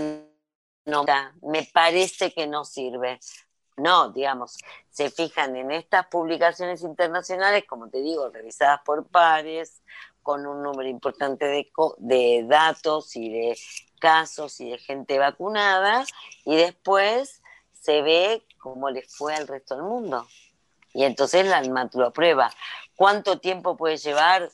nota 0.86 1.34
me 1.42 1.64
parece 1.72 2.34
que 2.34 2.48
no 2.48 2.66
sirve. 2.66 3.20
No, 3.78 4.10
digamos, 4.10 4.58
se 4.90 5.10
fijan 5.10 5.56
en 5.56 5.72
estas 5.72 6.08
publicaciones 6.08 6.84
internacionales, 6.84 7.64
como 7.68 7.90
te 7.90 8.02
digo, 8.02 8.30
revisadas 8.30 8.82
por 8.86 9.08
pares, 9.08 9.82
con 10.22 10.46
un 10.46 10.64
número 10.64 10.90
importante 10.90 11.46
de, 11.98 12.46
datos 12.48 13.16
y 13.16 13.30
de 13.30 13.58
casos 14.00 14.60
y 14.62 14.72
de 14.72 14.78
gente 14.78 15.20
vacunada, 15.20 16.06
y 16.46 16.56
después 16.56 17.42
se 17.74 18.02
ve 18.02 18.44
cómo 18.58 18.90
les 18.90 19.14
fue 19.14 19.36
al 19.36 19.48
resto 19.48 19.76
del 19.76 19.84
mundo. 19.84 20.28
Y 20.94 21.04
entonces 21.04 21.46
la 21.46 21.58
ANMAT 21.58 21.96
lo 21.96 22.08
aprueba. 22.08 22.52
¿Cuánto 22.96 23.40
tiempo 23.40 23.76
puede 23.76 23.98
llevar? 23.98 24.50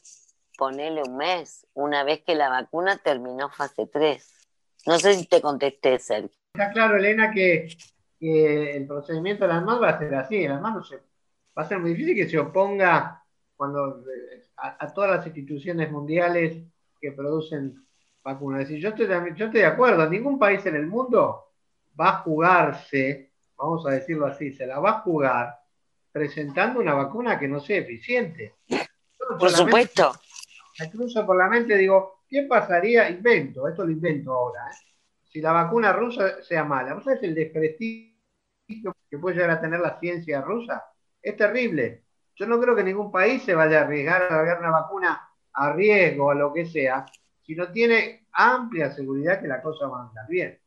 Ponele 0.58 1.04
un 1.04 1.18
mes, 1.18 1.68
una 1.74 2.04
vez 2.04 2.22
que 2.24 2.36
la 2.36 2.50
vacuna 2.50 2.98
terminó 2.98 3.50
fase 3.50 3.86
3. 3.86 4.48
No 4.88 4.98
sé 4.98 5.14
si 5.16 5.26
te 5.26 5.42
contesté, 5.42 6.00
Sergio. 6.00 6.32
Está 6.54 6.72
claro, 6.72 6.98
Elena, 6.98 7.32
que 7.32 7.78
que 8.20 8.76
el 8.76 8.86
procedimiento 8.86 9.46
de 9.46 9.54
las 9.54 9.64
manos 9.64 9.82
va 9.82 9.90
a 9.90 10.00
ser 10.00 10.14
así, 10.14 10.48
las 10.48 10.62
manos 10.62 10.94
va 11.58 11.64
a 11.64 11.68
ser 11.68 11.80
muy 11.80 11.92
difícil 11.92 12.16
que 12.16 12.30
se 12.30 12.38
oponga 12.38 13.24
cuando 13.56 14.04
a, 14.58 14.94
todas 14.94 15.12
las 15.12 15.26
instituciones 15.26 15.90
mundiales 15.92 16.64
que 17.00 17.14
producen 17.14 17.86
vacunas. 18.24 18.60
decir, 18.62 18.80
yo 18.80 18.90
estoy, 18.90 19.08
yo 19.08 19.46
estoy 19.46 19.62
de 19.62 19.66
acuerdo, 19.66 20.10
ningún 20.10 20.38
país 20.38 20.66
en 20.66 20.76
el 20.76 20.88
mundo 20.88 21.52
va 22.00 22.10
a 22.10 22.18
jugarse, 22.20 23.32
vamos 23.58 23.86
a 23.86 23.92
decirlo 23.92 24.26
así, 24.26 24.52
se 24.54 24.68
la 24.68 24.80
va 24.80 24.90
a 24.90 25.02
jugar 25.02 25.60
presentando 26.12 26.80
una 26.80 26.94
vacuna 26.94 27.40
que 27.40 27.48
no 27.48 27.60
sea 27.60 27.78
eficiente. 27.78 28.56
Por 29.40 29.50
supuesto. 29.50 30.12
Me 30.80 30.90
cruzo 30.90 31.26
por 31.26 31.38
la 31.38 31.48
mente, 31.48 31.78
digo, 31.78 32.24
¿qué 32.28 32.44
pasaría? 32.44 33.10
Invento, 33.10 33.68
esto 33.68 33.86
lo 33.86 33.92
invento 33.92 34.34
ahora, 34.34 34.62
¿eh? 34.72 34.90
si 35.30 35.42
la 35.42 35.52
vacuna 35.52 35.94
rusa 35.94 36.42
sea 36.42 36.64
mala. 36.64 36.94
¿Vos 36.94 37.04
sabés 37.04 37.24
el 37.24 37.36
desprestigio 37.36 38.09
que 39.10 39.18
puede 39.18 39.36
llegar 39.36 39.52
a 39.52 39.62
tener 39.62 39.80
la 39.80 40.00
ciencia 40.00 40.42
rusa? 40.42 40.86
Es 41.22 41.36
terrible. 41.36 42.04
Yo 42.36 42.46
no 42.48 42.60
creo 42.60 42.76
que 42.76 42.84
ningún 42.84 43.12
país 43.12 43.44
se 43.44 43.56
vaya 43.56 43.80
a 43.80 43.84
arriesgar 43.84 44.32
a 44.32 44.44
dar 44.44 44.60
una 44.60 44.72
vacuna 44.72 45.30
a 45.54 45.74
riesgo, 45.74 46.32
a 46.32 46.36
lo 46.36 46.54
que 46.54 46.66
sea, 46.66 47.06
si 47.42 47.56
no 47.56 47.72
tiene 47.72 48.28
amplia 48.32 48.92
seguridad 48.92 49.42
que 49.42 49.48
la 49.48 49.62
cosa 49.62 49.88
va 49.88 50.00
a 50.00 50.08
andar 50.08 50.28
bien. 50.28 50.60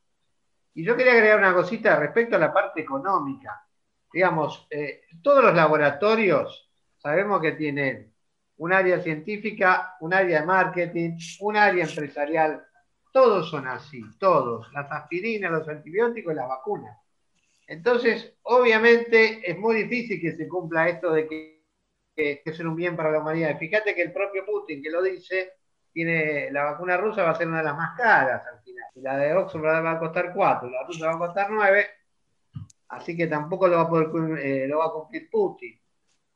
Y 0.74 0.84
yo 0.84 0.96
quería 0.96 1.12
agregar 1.12 1.38
una 1.38 1.54
cosita 1.54 1.96
respecto 1.96 2.36
a 2.36 2.38
la 2.38 2.52
parte 2.52 2.80
económica. 2.80 3.66
Digamos, 4.12 4.66
eh, 4.70 5.02
todos 5.22 5.44
los 5.44 5.54
laboratorios 5.54 6.70
sabemos 6.98 7.40
que 7.40 7.52
tienen 7.52 8.12
un 8.56 8.72
área 8.72 9.00
científica, 9.00 9.96
un 10.00 10.12
área 10.12 10.40
de 10.40 10.46
marketing, 10.46 11.18
un 11.40 11.56
área 11.56 11.84
empresarial. 11.84 12.64
Todos 13.12 13.50
son 13.50 13.66
así, 13.66 14.02
todos. 14.18 14.70
Las 14.72 14.90
aspirinas, 14.90 15.50
los 15.50 15.68
antibióticos 15.68 16.32
y 16.32 16.36
las 16.36 16.48
vacunas. 16.48 17.01
Entonces, 17.72 18.34
obviamente, 18.42 19.40
es 19.50 19.58
muy 19.58 19.74
difícil 19.76 20.20
que 20.20 20.32
se 20.32 20.46
cumpla 20.46 20.90
esto 20.90 21.10
de 21.10 21.26
que, 21.26 21.64
que, 22.14 22.42
es 22.44 22.60
un 22.60 22.76
bien 22.76 22.94
para 22.94 23.10
la 23.10 23.20
humanidad. 23.20 23.58
Fíjate 23.58 23.94
que 23.94 24.02
el 24.02 24.12
propio 24.12 24.44
Putin, 24.44 24.82
que 24.82 24.90
lo 24.90 25.02
dice, 25.02 25.52
tiene 25.90 26.50
la 26.50 26.64
vacuna 26.64 26.98
rusa 26.98 27.22
va 27.22 27.30
a 27.30 27.34
ser 27.34 27.48
una 27.48 27.58
de 27.58 27.64
las 27.64 27.76
más 27.76 27.96
caras 27.96 28.42
al 28.46 28.62
final. 28.62 28.84
La 28.96 29.16
de 29.16 29.32
Oxford 29.34 29.64
va 29.64 29.90
a 29.90 29.98
costar 29.98 30.34
cuatro, 30.34 30.68
la 30.68 30.86
rusa 30.86 31.06
va 31.06 31.14
a 31.14 31.18
costar 31.18 31.50
nueve, 31.50 31.86
así 32.88 33.16
que 33.16 33.26
tampoco 33.26 33.66
lo 33.66 33.76
va 33.76 33.82
a 33.82 33.88
poder 33.88 34.38
eh, 34.44 34.68
lo 34.68 34.80
va 34.80 34.86
a 34.88 34.92
cumplir 34.92 35.30
Putin. 35.30 35.80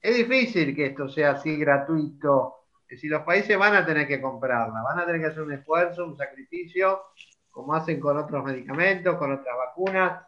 Es 0.00 0.16
difícil 0.16 0.74
que 0.74 0.86
esto 0.86 1.06
sea 1.06 1.32
así 1.32 1.54
gratuito. 1.58 2.64
Si 2.88 3.08
los 3.08 3.22
países 3.24 3.58
van 3.58 3.74
a 3.74 3.84
tener 3.84 4.08
que 4.08 4.22
comprarla, 4.22 4.82
van 4.82 5.00
a 5.00 5.04
tener 5.04 5.20
que 5.20 5.26
hacer 5.26 5.42
un 5.42 5.52
esfuerzo, 5.52 6.06
un 6.06 6.16
sacrificio, 6.16 7.02
como 7.50 7.74
hacen 7.74 8.00
con 8.00 8.16
otros 8.16 8.42
medicamentos, 8.42 9.18
con 9.18 9.32
otras 9.32 9.54
vacunas. 9.54 10.25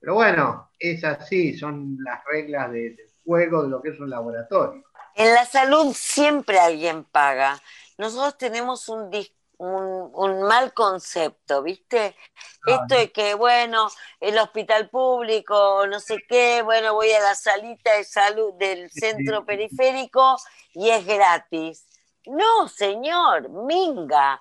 Pero 0.00 0.14
bueno, 0.14 0.70
es 0.78 1.02
así, 1.04 1.56
son 1.56 1.96
las 2.00 2.24
reglas 2.24 2.70
de, 2.72 2.90
del 2.90 3.10
juego 3.24 3.62
de 3.62 3.68
lo 3.68 3.82
que 3.82 3.90
es 3.90 4.00
un 4.00 4.10
laboratorio. 4.10 4.84
En 5.14 5.34
la 5.34 5.44
salud 5.44 5.92
siempre 5.94 6.58
alguien 6.58 7.04
paga 7.04 7.60
nosotros 7.98 8.38
tenemos 8.38 8.88
un, 8.88 9.10
un, 9.58 10.42
mal 10.42 10.72
concepto, 10.72 11.62
¿viste? 11.64 12.16
Esto 12.64 12.94
de 12.94 13.10
que, 13.10 13.34
bueno, 13.34 13.88
el 14.20 14.38
hospital 14.38 14.88
público, 14.88 15.84
no 15.88 15.98
sé 15.98 16.18
qué, 16.28 16.62
bueno, 16.62 16.94
voy 16.94 17.10
a 17.10 17.20
la 17.20 17.34
salita 17.34 17.96
de 17.96 18.04
salud 18.04 18.54
del 18.54 18.88
centro 18.90 19.44
periférico 19.44 20.38
y 20.74 20.90
es 20.90 21.04
gratis. 21.04 21.86
No, 22.26 22.68
señor, 22.68 23.48
minga. 23.50 24.40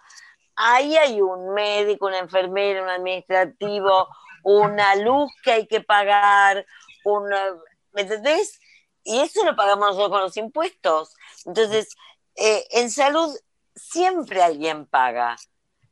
Ahí 0.55 0.95
hay 0.95 1.19
un 1.19 1.53
médico, 1.53 2.05
una 2.07 2.19
enfermera, 2.19 2.83
un 2.83 2.89
administrativo, 2.89 4.07
una 4.47 4.95
luz 4.95 5.29
que 5.43 5.51
hay 5.51 5.67
que 5.67 5.81
pagar, 5.81 6.65
una, 7.03 7.53
¿me 7.91 8.03
entendés? 8.03 8.61
Y 9.03 9.19
eso 9.19 9.43
lo 9.43 9.57
pagamos 9.57 9.89
nosotros 9.89 10.09
con 10.09 10.21
los 10.21 10.37
impuestos. 10.37 11.13
Entonces, 11.45 11.89
eh, 12.35 12.65
en 12.71 12.89
salud 12.89 13.35
siempre 13.75 14.41
alguien 14.41 14.85
paga. 14.85 15.35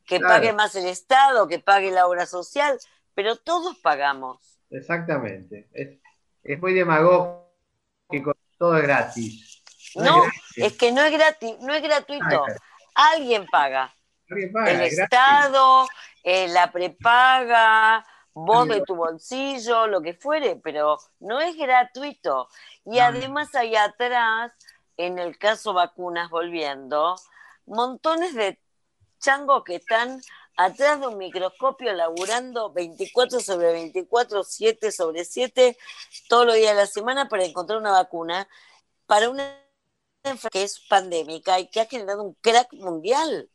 Que 0.05 0.19
pague 0.19 0.53
más 0.53 0.75
el 0.75 0.85
Estado, 0.85 1.47
que 1.47 1.59
pague 1.59 1.89
la 1.91 2.07
obra 2.07 2.27
social, 2.27 2.77
pero 3.15 3.37
todos 3.37 3.75
pagamos. 3.79 4.59
Exactamente. 4.69 5.67
Es, 6.43 6.61
muy 6.61 6.75
demagógico, 6.75 8.35
todo 8.59 8.77
es 8.77 8.83
gratis. 8.83 9.63
No, 9.95 10.23
es, 10.55 10.77
que 10.77 10.91
no 10.91 11.01
es 11.01 11.11
gratis, 11.11 11.55
no 11.59 11.73
es 11.73 11.81
gratuito. 11.81 12.45
alguien 12.93 13.47
paga. 13.47 13.93
el 14.29 14.81
Estado, 14.81 15.87
eh, 16.23 16.47
la 16.49 16.71
prepaga, 16.71 18.05
vos 18.35 18.67
de 18.67 18.81
tu 18.81 18.95
bolsillo, 18.95 19.87
lo 19.87 20.01
que 20.01 20.13
fuere, 20.13 20.57
pero 20.57 20.99
no 21.19 21.39
es 21.39 21.55
gratuito. 21.55 22.49
Y 22.85 22.99
además 22.99 23.55
hay 23.55 23.75
atrás, 23.75 24.51
en 24.97 25.17
el 25.19 25.37
caso 25.37 25.73
vacunas, 25.73 26.29
volviendo, 26.29 27.15
montones 27.65 28.35
de 28.35 28.59
changos 29.19 29.63
que 29.63 29.75
están 29.75 30.21
atrás 30.57 30.99
de 30.99 31.07
un 31.07 31.17
microscopio 31.17 31.93
laburando 31.93 32.71
24 32.71 33.39
sobre 33.39 33.71
24, 33.71 34.43
7 34.43 34.91
sobre 34.91 35.23
7, 35.25 35.77
todos 36.27 36.45
los 36.45 36.55
días 36.55 36.75
de 36.75 36.81
la 36.81 36.87
semana 36.87 37.29
para 37.29 37.45
encontrar 37.45 37.79
una 37.79 37.91
vacuna 37.91 38.47
para 39.05 39.29
una 39.29 39.43
enfermedad 40.23 40.51
que 40.51 40.63
es 40.63 40.79
pandémica 40.89 41.59
y 41.59 41.69
que 41.69 41.81
ha 41.81 41.85
generado 41.85 42.23
un 42.23 42.33
crack 42.41 42.73
mundial. 42.73 43.49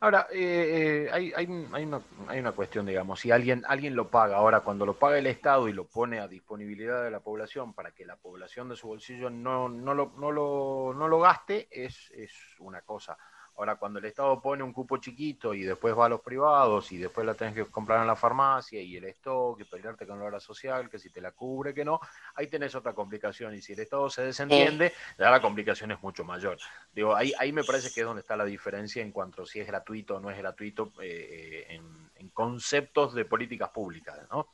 Ahora, 0.00 0.26
eh, 0.30 1.06
eh, 1.06 1.10
hay, 1.10 1.32
hay, 1.34 1.46
una, 1.46 2.00
hay, 2.28 2.38
una, 2.38 2.52
cuestión, 2.52 2.84
digamos, 2.84 3.20
si 3.20 3.30
alguien, 3.30 3.64
alguien 3.66 3.96
lo 3.96 4.08
paga, 4.08 4.36
ahora 4.36 4.60
cuando 4.60 4.84
lo 4.84 4.94
paga 4.94 5.18
el 5.18 5.26
Estado 5.26 5.68
y 5.68 5.72
lo 5.72 5.86
pone 5.86 6.20
a 6.20 6.28
disponibilidad 6.28 7.02
de 7.02 7.10
la 7.10 7.20
población 7.20 7.72
para 7.72 7.92
que 7.92 8.04
la 8.04 8.16
población 8.16 8.68
de 8.68 8.76
su 8.76 8.88
bolsillo 8.88 9.30
no, 9.30 9.68
no, 9.68 9.94
lo, 9.94 10.12
no, 10.18 10.30
lo, 10.30 10.92
no 10.94 11.08
lo 11.08 11.20
gaste, 11.20 11.68
es, 11.70 12.10
es 12.10 12.32
una 12.58 12.82
cosa 12.82 13.16
Ahora, 13.56 13.76
cuando 13.76 13.98
el 13.98 14.04
Estado 14.04 14.38
pone 14.40 14.62
un 14.62 14.72
cupo 14.74 14.98
chiquito 14.98 15.54
y 15.54 15.62
después 15.62 15.96
va 15.96 16.06
a 16.06 16.08
los 16.10 16.20
privados 16.20 16.92
y 16.92 16.98
después 16.98 17.26
la 17.26 17.32
tenés 17.32 17.54
que 17.54 17.64
comprar 17.64 18.02
en 18.02 18.06
la 18.06 18.14
farmacia 18.14 18.82
y 18.82 18.96
el 18.96 19.04
stock 19.04 19.58
y 19.58 19.64
pelearte 19.64 20.06
con 20.06 20.18
la 20.18 20.26
obra 20.26 20.40
social, 20.40 20.90
que 20.90 20.98
si 20.98 21.08
te 21.08 21.22
la 21.22 21.32
cubre, 21.32 21.72
que 21.72 21.82
no, 21.82 21.98
ahí 22.34 22.48
tenés 22.48 22.74
otra 22.74 22.92
complicación. 22.92 23.54
Y 23.54 23.62
si 23.62 23.72
el 23.72 23.80
Estado 23.80 24.10
se 24.10 24.22
desentiende, 24.22 24.92
ya 25.18 25.30
la 25.30 25.40
complicación 25.40 25.90
es 25.90 26.02
mucho 26.02 26.22
mayor. 26.22 26.58
Digo, 26.92 27.16
ahí, 27.16 27.32
ahí 27.38 27.50
me 27.50 27.64
parece 27.64 27.90
que 27.90 28.00
es 28.00 28.06
donde 28.06 28.20
está 28.20 28.36
la 28.36 28.44
diferencia 28.44 29.02
en 29.02 29.10
cuanto 29.10 29.44
a 29.44 29.46
si 29.46 29.58
es 29.58 29.66
gratuito 29.66 30.16
o 30.16 30.20
no 30.20 30.30
es 30.30 30.36
gratuito 30.36 30.92
eh, 31.00 31.66
en, 31.70 32.28
conceptos 32.34 33.14
de 33.14 33.24
políticas 33.24 33.70
públicas, 33.70 34.18
¿no? 34.30 34.48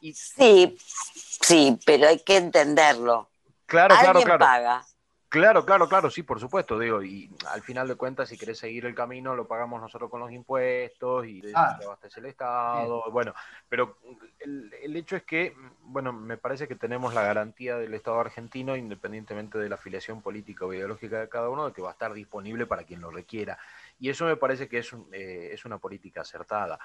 Sí, 0.00 0.74
sí, 0.78 1.78
pero 1.84 2.08
hay 2.08 2.20
que 2.20 2.36
entenderlo. 2.36 3.28
Claro, 3.66 3.94
Alguien 3.94 4.12
claro, 4.12 4.24
claro. 4.24 4.38
paga. 4.38 4.86
Claro, 5.28 5.66
claro, 5.66 5.86
claro, 5.90 6.08
sí, 6.10 6.22
por 6.22 6.40
supuesto, 6.40 6.78
digo, 6.78 7.02
y 7.02 7.30
al 7.50 7.60
final 7.60 7.86
de 7.86 7.96
cuentas, 7.96 8.30
si 8.30 8.38
querés 8.38 8.58
seguir 8.58 8.86
el 8.86 8.94
camino, 8.94 9.36
lo 9.36 9.46
pagamos 9.46 9.78
nosotros 9.78 10.10
con 10.10 10.20
los 10.20 10.32
impuestos 10.32 11.26
y 11.26 11.42
ah, 11.54 11.76
te 11.78 11.84
abastece 11.84 12.20
el 12.20 12.26
Estado, 12.26 13.10
bueno, 13.10 13.34
pero 13.68 13.98
el, 14.40 14.72
el, 14.82 14.96
hecho 14.96 15.16
es 15.16 15.24
que, 15.24 15.54
bueno, 15.82 16.14
me 16.14 16.38
parece 16.38 16.66
que 16.66 16.76
tenemos 16.76 17.12
la 17.12 17.22
garantía 17.22 17.76
del 17.76 17.92
Estado 17.92 18.18
argentino, 18.18 18.74
independientemente 18.74 19.58
de 19.58 19.68
la 19.68 19.74
afiliación 19.74 20.22
política 20.22 20.64
o 20.64 20.72
ideológica 20.72 21.20
de 21.20 21.28
cada 21.28 21.50
uno, 21.50 21.66
de 21.66 21.72
que 21.74 21.82
va 21.82 21.90
a 21.90 21.92
estar 21.92 22.14
disponible 22.14 22.64
para 22.64 22.84
quien 22.84 23.02
lo 23.02 23.10
requiera, 23.10 23.58
y 24.00 24.08
eso 24.08 24.24
me 24.24 24.36
parece 24.36 24.66
que 24.66 24.78
es, 24.78 24.94
eh, 25.12 25.50
es 25.52 25.66
una 25.66 25.76
política 25.76 26.22
acertada. 26.22 26.78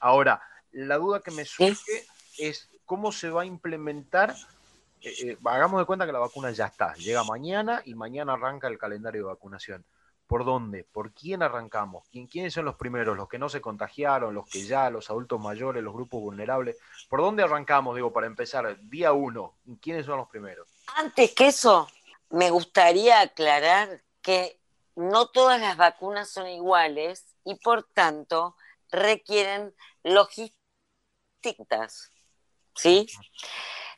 Ahora, 0.00 0.40
la 0.72 0.96
duda 0.96 1.20
que 1.20 1.30
me 1.30 1.44
surge 1.44 2.06
es 2.38 2.70
cómo 2.86 3.12
se 3.12 3.28
va 3.28 3.42
a 3.42 3.46
implementar 3.46 4.34
eh, 5.02 5.14
eh, 5.22 5.38
hagamos 5.44 5.80
de 5.80 5.86
cuenta 5.86 6.06
que 6.06 6.12
la 6.12 6.18
vacuna 6.18 6.50
ya 6.50 6.66
está, 6.66 6.94
llega 6.94 7.24
mañana 7.24 7.82
y 7.84 7.94
mañana 7.94 8.34
arranca 8.34 8.68
el 8.68 8.78
calendario 8.78 9.22
de 9.22 9.28
vacunación. 9.28 9.84
¿Por 10.26 10.44
dónde? 10.44 10.84
¿Por 10.84 11.12
quién 11.12 11.42
arrancamos? 11.42 12.08
¿Quién, 12.10 12.26
¿Quiénes 12.26 12.54
son 12.54 12.64
los 12.64 12.76
primeros? 12.76 13.16
¿Los 13.16 13.28
que 13.28 13.38
no 13.38 13.50
se 13.50 13.60
contagiaron? 13.60 14.34
¿Los 14.34 14.48
que 14.48 14.64
ya? 14.64 14.88
¿Los 14.88 15.10
adultos 15.10 15.38
mayores? 15.38 15.82
¿Los 15.82 15.92
grupos 15.92 16.22
vulnerables? 16.22 16.78
¿Por 17.10 17.20
dónde 17.20 17.42
arrancamos? 17.42 17.96
Digo, 17.96 18.12
para 18.12 18.26
empezar, 18.26 18.78
día 18.88 19.12
uno, 19.12 19.54
¿quiénes 19.82 20.06
son 20.06 20.16
los 20.16 20.28
primeros? 20.28 20.68
Antes 20.96 21.34
que 21.34 21.48
eso, 21.48 21.86
me 22.30 22.50
gustaría 22.50 23.20
aclarar 23.20 24.00
que 24.22 24.58
no 24.96 25.26
todas 25.26 25.60
las 25.60 25.76
vacunas 25.76 26.30
son 26.30 26.48
iguales 26.48 27.26
y 27.44 27.56
por 27.56 27.82
tanto 27.82 28.56
requieren 28.90 29.74
logísticas. 30.02 32.10
¿Sí? 32.74 33.06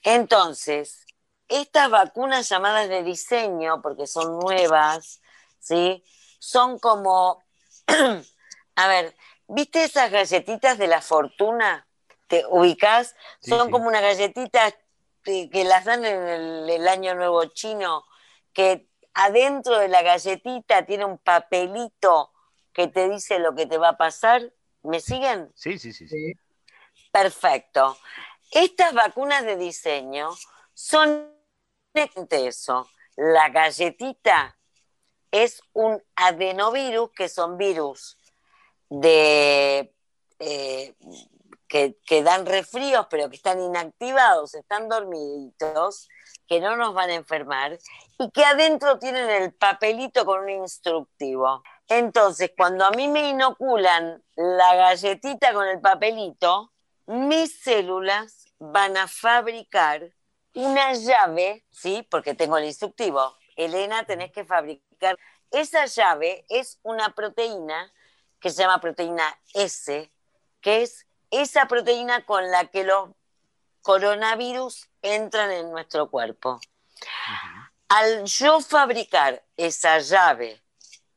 Entonces, 0.05 1.07
estas 1.49 1.91
vacunas 1.91 2.49
llamadas 2.49 2.89
de 2.89 3.03
diseño, 3.03 3.81
porque 3.83 4.07
son 4.07 4.39
nuevas, 4.39 5.23
¿sí? 5.59 6.05
Son 6.39 6.79
como, 6.79 7.43
a 8.77 8.89
ver, 8.89 9.17
¿viste 9.49 9.83
esas 9.83 10.11
galletitas 10.11 10.77
de 10.77 10.87
la 10.89 11.01
fortuna? 11.01 11.87
¿Te 12.27 12.45
ubicas? 12.49 13.15
son 13.41 13.71
como 13.71 13.89
unas 13.89 14.03
galletitas 14.03 14.75
que, 15.23 15.65
las 15.65 15.87
dan 15.87 16.05
en 16.05 16.69
el, 16.69 16.89
Año 16.89 17.15
Nuevo 17.15 17.45
Chino, 17.47 18.05
que 18.53 18.89
adentro 19.15 19.79
de 19.79 19.89
la 19.89 20.03
galletita 20.03 20.85
tiene 20.85 21.07
un 21.07 21.19
papelito 21.19 22.31
que 22.75 22.89
te 22.89 23.09
dice 23.09 23.39
lo 23.39 23.55
que 23.55 23.67
te 23.67 23.79
va 23.79 23.91
a 23.91 23.97
pasar. 23.97 24.53
¿Me 24.83 25.01
siguen? 25.01 25.51
Sí, 25.55 25.79
sí, 25.79 25.95
sí. 25.95 26.07
sí. 26.09 26.35
Perfecto. 27.11 27.97
Estas 28.55 28.95
vacunas 28.95 29.45
de 29.45 29.57
diseño 29.57 30.31
son 30.75 31.35
eso. 32.31 32.89
La 33.17 33.49
galletita 33.49 34.57
es 35.33 35.61
un 35.73 36.01
adenovirus, 36.15 37.11
que 37.11 37.29
son 37.29 37.59
virus 37.59 38.17
eh, 39.03 39.93
que, 41.67 41.99
que, 42.07 42.23
dan 42.23 42.47
resfríos, 42.47 43.09
pero 43.11 43.29
que 43.29 43.37
están 43.37 43.61
inactivados, 43.61 44.55
están 44.55 44.89
dormiditos, 44.89 46.09
que 46.47 46.61
no 46.61 46.77
nos 46.77 46.95
van 46.95 47.11
a 47.11 47.15
enfermar, 47.15 47.77
y 48.19 48.31
que 48.31 48.45
adentro 48.45 49.01
tienen 49.01 49.31
el 49.31 49.53
papelito 49.53 50.25
con 50.25 50.45
un 50.45 50.51
instructivo. 50.51 51.65
Entonces, 51.89 52.53
cuando 52.57 52.85
a 52.85 52.93
mí 52.93 53.09
me 53.09 53.29
inoculan 53.29 54.23
la 54.37 54.77
galletita 54.77 55.53
con 55.53 55.67
el 55.67 55.81
papelito, 55.81 56.73
mis 57.07 57.61
células 57.61 58.44
van 58.59 58.97
a 58.97 59.09
fabricar 59.09 60.11
una 60.55 60.93
llave, 60.95 61.65
¿sí? 61.71 62.07
Porque 62.11 62.35
tengo 62.35 62.57
el 62.59 62.65
instructivo. 62.65 63.37
Elena, 63.57 64.05
tenés 64.05 64.33
que 64.33 64.45
fabricar. 64.45 65.19
Esa 65.51 65.87
llave 65.87 66.45
es 66.49 66.79
una 66.83 67.15
proteína 67.15 67.93
que 68.41 68.51
se 68.51 68.63
llama 68.63 68.81
proteína 68.81 69.25
S, 69.55 70.11
que 70.61 70.83
es 70.83 71.07
esa 71.31 71.67
proteína 71.67 72.25
con 72.25 72.51
la 72.51 72.67
que 72.67 72.85
los 72.85 73.11
coronavirus 73.83 74.89
entran 75.03 75.51
en 75.51 75.71
nuestro 75.71 76.11
cuerpo. 76.11 76.61
Al 77.89 78.25
yo 78.25 78.61
fabricar 78.61 79.45
esa 79.57 79.99
llave, 79.99 80.63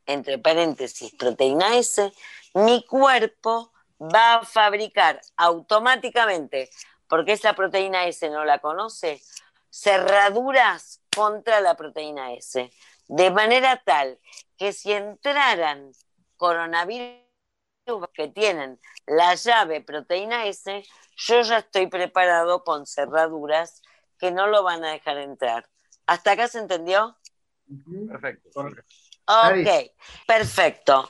entre 0.06 0.38
paréntesis, 0.38 1.14
proteína 1.16 1.78
S, 1.78 2.12
mi 2.54 2.86
cuerpo 2.86 3.72
va 4.00 4.36
a 4.36 4.46
fabricar 4.46 5.22
automáticamente, 5.36 6.70
porque 7.08 7.34
esa 7.34 7.54
proteína 7.54 8.06
S 8.06 8.30
no 8.30 8.46
la 8.46 8.60
conoce, 8.60 9.22
cerraduras 9.70 11.02
contra 11.16 11.62
la 11.62 11.76
proteína 11.76 12.34
S, 12.34 12.72
de 13.08 13.32
manera 13.32 13.82
tal 13.84 14.20
que 14.58 14.74
si 14.74 14.92
entraran 14.92 15.92
coronavirus 16.36 17.28
que 18.14 18.28
tienen 18.28 18.80
la 19.06 19.36
llave 19.36 19.82
proteína 19.82 20.46
S, 20.48 20.84
yo 21.16 21.42
ya 21.42 21.60
estoy 21.60 21.88
preparado 21.88 22.64
con 22.64 22.86
cerraduras 22.86 23.82
que 24.20 24.32
no 24.32 24.48
lo 24.48 24.64
van 24.64 24.84
a 24.84 24.92
dejar 24.92 25.18
entrar. 25.18 25.68
¿Hasta 26.06 26.32
acá 26.32 26.48
se 26.48 26.60
entendió? 26.60 27.18
Perfecto. 28.08 28.50
Ok, 29.26 29.92
perfecto. 30.26 31.08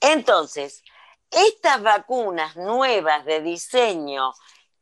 Entonces, 0.00 0.82
estas 1.30 1.82
vacunas 1.82 2.56
nuevas 2.56 3.24
de 3.24 3.40
diseño 3.40 4.32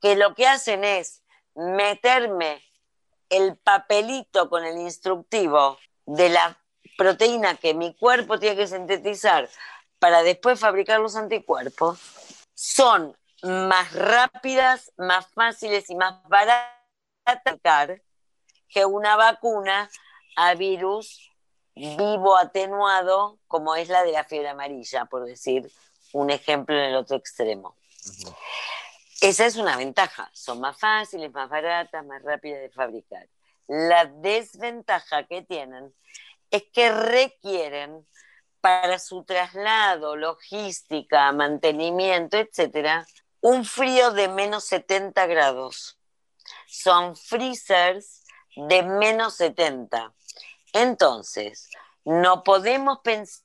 que 0.03 0.17
lo 0.17 0.35
que 0.35 0.47
hacen 0.47 0.85
es 0.85 1.23
meterme 1.55 2.63
el 3.31 3.57
papelito 3.57 4.51
con 4.51 4.65
el 4.65 4.77
instructivo 4.79 5.79
de 6.05 6.29
la 6.29 6.59
proteína 6.99 7.57
que 7.57 7.73
mi 7.73 7.95
cuerpo 7.95 8.39
tiene 8.39 8.57
que 8.57 8.67
sintetizar 8.67 9.49
para 9.99 10.23
después 10.23 10.59
fabricar 10.59 11.01
los 11.01 11.15
anticuerpos, 11.17 12.01
son 12.55 13.17
más 13.43 13.93
rápidas, 13.93 14.93
más 14.97 15.29
fáciles 15.29 15.89
y 15.89 15.95
más 15.95 16.23
baratas 16.29 18.01
que 18.69 18.85
una 18.85 19.17
vacuna 19.17 19.89
a 20.37 20.55
virus 20.55 21.31
vivo 21.75 22.37
atenuado 22.37 23.39
como 23.47 23.77
es 23.77 23.89
la 23.89 24.03
de 24.03 24.13
la 24.13 24.25
fiebre 24.25 24.49
amarilla, 24.49 25.05
por 25.05 25.25
decir 25.25 25.71
un 26.13 26.31
ejemplo 26.31 26.75
en 26.75 26.91
el 26.91 26.97
otro 26.97 27.17
extremo. 27.17 27.77
Esa 29.23 29.47
es 29.47 29.55
una 29.55 29.77
ventaja, 29.77 30.29
son 30.33 30.59
más 30.61 30.77
fáciles, 30.77 31.33
más 31.33 31.49
baratas, 31.49 32.05
más 32.05 32.21
rápidas 32.25 32.61
de 32.61 32.71
fabricar. 32.71 33.29
La 33.69 34.05
desventaja 34.07 35.29
que 35.29 35.43
tienen 35.43 35.95
es 36.51 36.65
que 36.73 36.91
requieren 36.91 38.05
para 38.61 38.99
su 38.99 39.23
traslado, 39.23 40.17
logística, 40.17 41.31
mantenimiento, 41.31 42.37
etcétera, 42.37 43.07
un 43.41 43.65
frío 43.65 44.11
de 44.11 44.27
menos 44.27 44.65
70 44.65 45.25
grados. 45.27 46.01
Son 46.67 47.15
freezers 47.15 48.25
de 48.57 48.83
menos 48.83 49.37
70. 49.37 50.13
Entonces, 50.73 51.71
no 52.05 52.43
podemos 52.43 52.99
pensar 53.05 53.45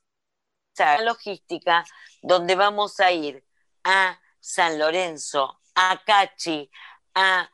en 0.98 1.04
logística 1.04 1.84
donde 2.20 2.56
vamos 2.56 2.98
a 2.98 3.12
ir 3.12 3.44
a 3.84 4.18
San 4.40 4.78
Lorenzo, 4.78 5.57
a 5.80 6.02
Cachi, 6.04 6.68
a, 7.14 7.48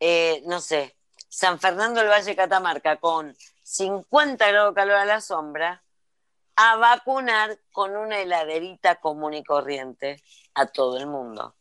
eh, 0.00 0.42
no 0.46 0.60
sé, 0.60 0.96
San 1.28 1.60
Fernando 1.60 2.00
del 2.00 2.10
Valle 2.10 2.34
Catamarca 2.34 2.96
con 2.96 3.36
50 3.62 4.48
grados 4.48 4.74
de 4.74 4.80
calor 4.80 4.96
a 4.96 5.04
la 5.04 5.20
sombra, 5.20 5.84
a 6.56 6.76
vacunar 6.76 7.60
con 7.70 7.96
una 7.96 8.18
heladerita 8.18 8.96
común 8.96 9.34
y 9.34 9.44
corriente 9.44 10.20
a 10.54 10.66
todo 10.66 10.98
el 10.98 11.06
mundo. 11.06 11.54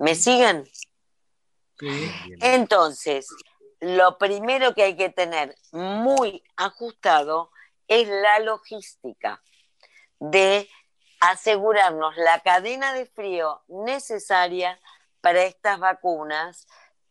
¿Me 0.00 0.16
siguen? 0.16 0.68
Entonces, 2.40 3.28
lo 3.78 4.18
primero 4.18 4.74
que 4.74 4.82
hay 4.82 4.96
que 4.96 5.10
tener 5.10 5.54
muy 5.70 6.42
ajustado 6.56 7.52
es 7.86 8.08
la 8.08 8.40
logística 8.40 9.40
de 10.18 10.68
asegurarnos 11.20 12.16
la 12.16 12.40
cadena 12.40 12.92
de 12.94 13.06
frío 13.06 13.62
necesaria 13.68 14.80
para 15.20 15.42
estas 15.44 15.78
vacunas, 15.78 16.66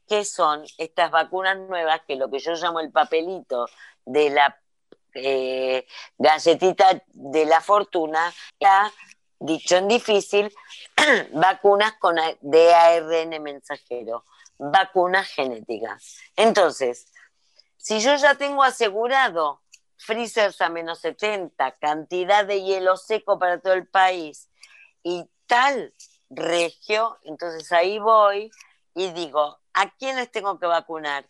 que 0.08 0.26
son 0.26 0.63
estas 0.78 1.12
vacunas 1.12 1.58
nuevas, 1.58 2.02
que 2.08 2.15
lo 2.15 2.30
que 2.30 2.39
yo 2.39 2.54
llamo 2.54 2.80
el 2.80 2.91
papelito 2.91 3.67
de 4.06 4.30
la 4.32 4.60
eh, 5.13 5.86
galletita 6.17 7.04
de 7.08 7.45
la 7.45 7.62
fortuna, 7.62 8.34
ya, 8.60 8.91
dicho 9.39 9.78
en 9.78 9.88
difícil, 9.88 10.54
vacunas 11.34 11.93
con 12.00 12.15
de 12.41 12.74
ARN 12.74 13.41
mensajero, 13.41 14.26
vacunas 14.58 15.28
genéticas. 15.28 16.17
Entonces, 16.36 17.12
si 17.78 18.00
yo 18.00 18.15
ya 18.15 18.36
tengo 18.36 18.63
asegurado 18.63 19.62
freezers 19.98 20.62
a 20.62 20.69
menos 20.69 21.00
70, 21.00 21.78
cantidad 21.80 22.45
de 22.45 22.63
hielo 22.63 22.98
seco 22.98 23.38
para 23.38 23.60
todo 23.60 23.74
el 23.74 23.88
país 23.88 24.50
y 25.04 25.26
tal 25.45 25.93
regio, 26.29 27.17
entonces 27.23 27.71
ahí 27.71 27.99
voy 27.99 28.51
y 28.95 29.11
digo, 29.11 29.59
¿a 29.73 29.89
quiénes 29.95 30.31
tengo 30.31 30.59
que 30.59 30.65
vacunar? 30.65 31.27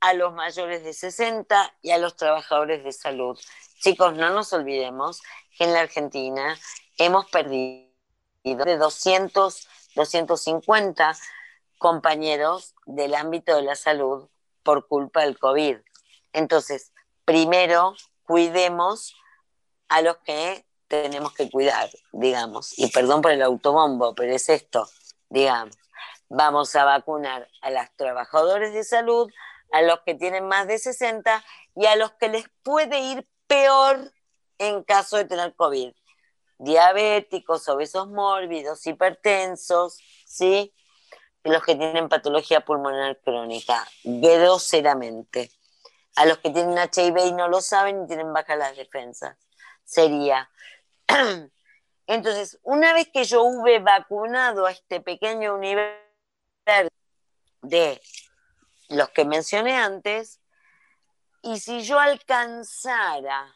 A 0.00 0.14
los 0.14 0.32
mayores 0.32 0.82
de 0.82 0.92
60 0.92 1.74
y 1.82 1.90
a 1.90 1.98
los 1.98 2.16
trabajadores 2.16 2.82
de 2.84 2.92
salud. 2.92 3.38
Chicos, 3.80 4.14
no 4.14 4.30
nos 4.30 4.52
olvidemos 4.52 5.22
que 5.56 5.64
en 5.64 5.74
la 5.74 5.80
Argentina 5.80 6.58
hemos 6.98 7.26
perdido 7.30 7.90
de 8.42 8.76
200, 8.76 9.68
250 9.94 11.16
compañeros 11.78 12.74
del 12.86 13.14
ámbito 13.14 13.56
de 13.56 13.62
la 13.62 13.76
salud 13.76 14.28
por 14.62 14.86
culpa 14.86 15.22
del 15.22 15.38
COVID. 15.38 15.76
Entonces, 16.32 16.92
primero 17.24 17.94
cuidemos 18.22 19.14
a 19.88 20.02
los 20.02 20.18
que 20.18 20.64
tenemos 20.90 21.32
que 21.34 21.48
cuidar, 21.48 21.88
digamos. 22.12 22.76
Y 22.76 22.90
perdón 22.90 23.22
por 23.22 23.30
el 23.30 23.42
autobombo, 23.42 24.12
pero 24.16 24.34
es 24.34 24.48
esto, 24.48 24.88
digamos. 25.28 25.78
Vamos 26.28 26.74
a 26.74 26.84
vacunar 26.84 27.48
a 27.62 27.70
los 27.70 27.86
trabajadores 27.96 28.74
de 28.74 28.82
salud, 28.82 29.30
a 29.70 29.82
los 29.82 30.00
que 30.00 30.16
tienen 30.16 30.48
más 30.48 30.66
de 30.66 30.78
60 30.78 31.44
y 31.76 31.86
a 31.86 31.94
los 31.94 32.10
que 32.14 32.28
les 32.28 32.44
puede 32.64 32.98
ir 32.98 33.28
peor 33.46 34.12
en 34.58 34.82
caso 34.82 35.16
de 35.16 35.26
tener 35.26 35.54
COVID. 35.54 35.92
Diabéticos, 36.58 37.68
obesos 37.68 38.08
mórbidos, 38.08 38.84
hipertensos, 38.86 39.96
¿sí? 40.26 40.74
Los 41.44 41.62
que 41.62 41.76
tienen 41.76 42.08
patología 42.08 42.62
pulmonar 42.62 43.18
crónica, 43.20 43.86
groseramente 44.02 45.50
a 46.16 46.26
los 46.26 46.38
que 46.38 46.50
tienen 46.50 46.76
HIV 46.76 47.28
y 47.28 47.32
no 47.32 47.48
lo 47.48 47.60
saben 47.60 48.02
y 48.02 48.06
tienen 48.08 48.32
bajas 48.32 48.58
las 48.58 48.76
defensas. 48.76 49.38
Sería. 49.84 50.50
Entonces, 52.06 52.58
una 52.62 52.92
vez 52.92 53.08
que 53.12 53.24
yo 53.24 53.42
hube 53.44 53.78
vacunado 53.78 54.66
a 54.66 54.72
este 54.72 55.00
pequeño 55.00 55.54
universo 55.54 55.98
de 57.62 58.00
los 58.88 59.08
que 59.10 59.24
mencioné 59.24 59.76
antes, 59.76 60.40
y 61.42 61.58
si 61.58 61.82
yo 61.82 61.98
alcanzara 61.98 63.54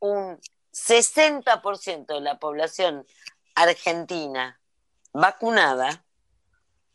un 0.00 0.40
60% 0.72 2.06
de 2.06 2.20
la 2.20 2.38
población 2.38 3.06
argentina 3.54 4.60
vacunada, 5.12 6.04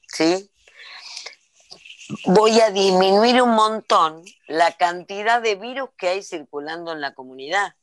¿sí? 0.07 0.51
voy 2.25 2.59
a 2.59 2.71
disminuir 2.71 3.41
un 3.41 3.51
montón 3.51 4.23
la 4.47 4.71
cantidad 4.73 5.41
de 5.41 5.55
virus 5.55 5.89
que 5.97 6.09
hay 6.09 6.23
circulando 6.23 6.91
en 6.91 7.01
la 7.01 7.13
comunidad. 7.13 7.75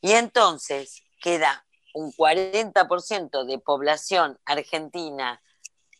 Y 0.00 0.12
entonces 0.12 1.02
queda 1.20 1.64
un 1.94 2.12
40% 2.12 3.44
de 3.44 3.58
población 3.58 4.38
argentina 4.44 5.42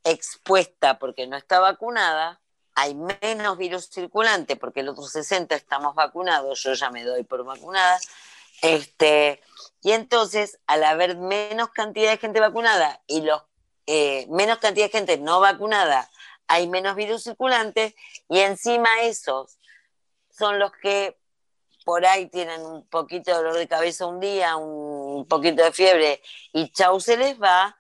expuesta 0.04 0.98
porque 0.98 1.26
no 1.26 1.36
está 1.36 1.60
vacunada, 1.60 2.40
hay 2.74 2.94
menos 2.94 3.58
virus 3.58 3.90
circulante 3.90 4.56
porque 4.56 4.80
el 4.80 4.88
otro 4.88 5.04
60 5.04 5.54
estamos 5.54 5.94
vacunados, 5.94 6.62
yo 6.62 6.72
ya 6.72 6.90
me 6.90 7.04
doy 7.04 7.24
por 7.24 7.44
vacunada, 7.44 7.98
este, 8.62 9.40
y 9.82 9.92
entonces 9.92 10.58
al 10.66 10.84
haber 10.84 11.16
menos 11.16 11.70
cantidad 11.70 12.10
de 12.10 12.18
gente 12.18 12.40
vacunada 12.40 13.02
y 13.06 13.22
los 13.22 13.42
eh, 13.86 14.26
menos 14.30 14.58
cantidad 14.58 14.86
de 14.86 14.92
gente 14.92 15.18
no 15.18 15.40
vacunada 15.40 16.10
hay 16.50 16.68
menos 16.68 16.96
virus 16.96 17.22
circulantes 17.22 17.94
y 18.28 18.40
encima 18.40 19.02
esos 19.02 19.56
son 20.30 20.58
los 20.58 20.72
que 20.72 21.19
por 21.84 22.04
ahí 22.04 22.28
tienen 22.28 22.60
un 22.60 22.86
poquito 22.86 23.30
de 23.30 23.36
dolor 23.36 23.56
de 23.56 23.68
cabeza 23.68 24.06
un 24.06 24.20
día, 24.20 24.56
un 24.56 25.26
poquito 25.26 25.62
de 25.64 25.72
fiebre 25.72 26.20
y 26.52 26.70
chau 26.70 27.00
se 27.00 27.16
les 27.16 27.40
va, 27.40 27.76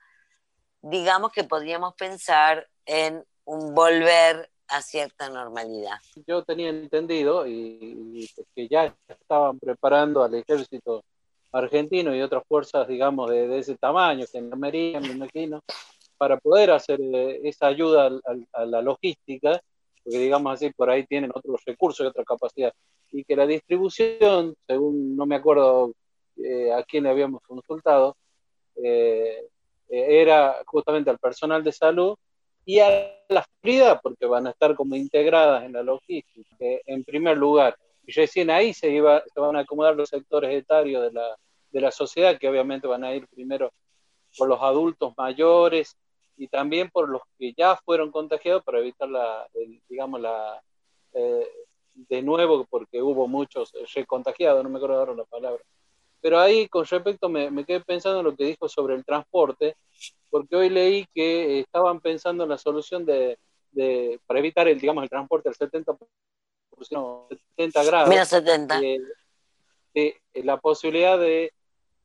digamos 0.82 1.32
que 1.32 1.44
podríamos 1.44 1.94
pensar 1.94 2.68
en 2.86 3.24
un 3.44 3.74
volver 3.74 4.50
a 4.68 4.82
cierta 4.82 5.28
normalidad. 5.28 5.98
Yo 6.26 6.44
tenía 6.44 6.68
entendido 6.68 7.46
y, 7.46 8.28
que 8.54 8.68
ya 8.68 8.94
estaban 9.08 9.58
preparando 9.58 10.22
al 10.22 10.34
ejército 10.34 11.04
argentino 11.52 12.14
y 12.14 12.22
otras 12.22 12.44
fuerzas, 12.46 12.86
digamos, 12.86 13.28
de, 13.30 13.58
ese 13.58 13.76
tamaño, 13.76 14.24
que 14.32 14.40
me 14.40 15.08
imagino, 15.08 15.60
para 16.16 16.38
poder 16.38 16.70
hacer 16.70 17.00
eh, 17.00 17.40
esa 17.44 17.66
ayuda 17.66 18.10
a, 18.52 18.64
la 18.64 18.82
logística, 18.82 19.60
porque 20.04 20.18
digamos 20.18 20.52
así, 20.54 20.70
por 20.70 20.90
ahí 20.90 21.04
tienen 21.06 21.32
otros 21.34 21.60
recursos 21.66 22.04
y 22.04 22.08
otra 22.08 22.24
capacidad, 22.24 22.72
y 23.12 23.24
que 23.24 23.36
la 23.36 23.46
distribución, 23.46 24.54
según 24.66 25.16
no 25.16 25.26
me 25.26 25.36
acuerdo 25.36 25.92
eh, 26.36 26.72
a 26.72 26.82
quién 26.84 27.04
le 27.04 27.10
habíamos 27.10 27.42
consultado, 27.42 28.16
eh, 28.76 29.46
era 29.88 30.62
justamente 30.66 31.10
al 31.10 31.18
personal 31.18 31.64
de 31.64 31.72
salud 31.72 32.16
y 32.64 32.78
a 32.78 32.88
la 33.28 33.44
seguridad, 33.62 34.00
porque 34.02 34.26
van 34.26 34.46
a 34.46 34.50
estar 34.50 34.74
como 34.76 34.94
integradas 34.94 35.64
en 35.64 35.72
la 35.72 35.82
logística, 35.82 36.56
en 36.58 37.04
primer 37.04 37.36
lugar. 37.36 37.76
Y 38.06 38.12
recién 38.12 38.50
ahí 38.50 38.72
se, 38.72 38.90
iba, 38.90 39.22
se 39.32 39.40
van 39.40 39.56
a 39.56 39.60
acomodar 39.60 39.96
los 39.96 40.08
sectores 40.08 40.54
etarios 40.54 41.02
de 41.02 41.12
la, 41.12 41.36
de 41.70 41.80
la 41.80 41.90
sociedad, 41.90 42.38
que 42.38 42.48
obviamente 42.48 42.86
van 42.86 43.04
a 43.04 43.14
ir 43.14 43.26
primero 43.28 43.72
por 44.36 44.48
los 44.48 44.60
adultos 44.62 45.12
mayores 45.16 45.96
y 46.36 46.48
también 46.48 46.88
por 46.90 47.08
los 47.08 47.22
que 47.38 47.52
ya 47.56 47.76
fueron 47.84 48.10
contagiados 48.10 48.62
para 48.62 48.78
evitar 48.78 49.08
la, 49.08 49.46
digamos, 49.88 50.20
la, 50.20 50.62
eh, 51.12 51.46
de 51.94 52.22
nuevo, 52.22 52.66
porque 52.68 53.02
hubo 53.02 53.26
muchos 53.28 53.72
recontagiados, 53.94 54.62
no 54.62 54.70
me 54.70 54.76
acuerdo 54.76 54.98
ahora 54.98 55.14
la 55.14 55.24
palabra. 55.24 55.62
Pero 56.20 56.38
ahí, 56.38 56.68
con 56.68 56.84
respecto, 56.84 57.28
me, 57.28 57.50
me, 57.50 57.64
quedé 57.64 57.80
pensando 57.80 58.20
en 58.20 58.26
lo 58.26 58.36
que 58.36 58.44
dijo 58.44 58.68
sobre 58.68 58.94
el 58.94 59.04
transporte, 59.04 59.76
porque 60.28 60.56
hoy 60.56 60.68
leí 60.68 61.06
que 61.14 61.60
estaban 61.60 62.00
pensando 62.00 62.44
en 62.44 62.50
la 62.50 62.58
solución 62.58 63.04
de, 63.04 63.38
de 63.72 64.20
para 64.26 64.40
evitar 64.40 64.68
el, 64.68 64.78
digamos, 64.78 65.02
el 65.04 65.10
transporte 65.10 65.48
al 65.48 65.54
70, 65.54 65.96
70 66.78 67.84
grados. 67.84 68.08
Menos 68.08 68.28
70. 68.28 68.80
Eh, 69.92 70.14
la 70.34 70.58
posibilidad 70.58 71.18
de 71.18 71.52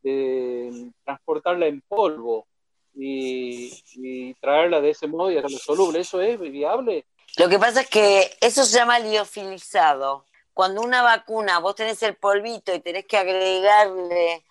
de 0.05 0.91
transportarla 1.03 1.65
en 1.65 1.81
polvo 1.81 2.45
y, 2.93 4.33
traerla 4.39 4.79
de 4.79 4.91
ese 4.91 5.07
modo 5.07 5.31
y 5.31 5.37
hacerla 5.37 5.57
soluble. 5.57 5.99
¿Eso 5.99 6.21
es 6.21 6.39
viable? 6.39 7.05
Lo 7.37 7.49
que 7.49 7.59
pasa 7.59 7.81
es 7.81 7.89
que 7.89 8.37
eso 8.39 8.63
se 8.63 8.77
llama 8.77 8.99
liofilizado. 8.99 10.25
Cuando 10.53 10.81
una 10.81 11.01
vacuna, 11.01 11.59
vos 11.59 11.75
tenés 11.75 12.01
el 12.03 12.15
polvito 12.15 12.73
y 12.73 12.79
tenés 12.79 13.05
que 13.05 13.17
agregarle 13.17 14.45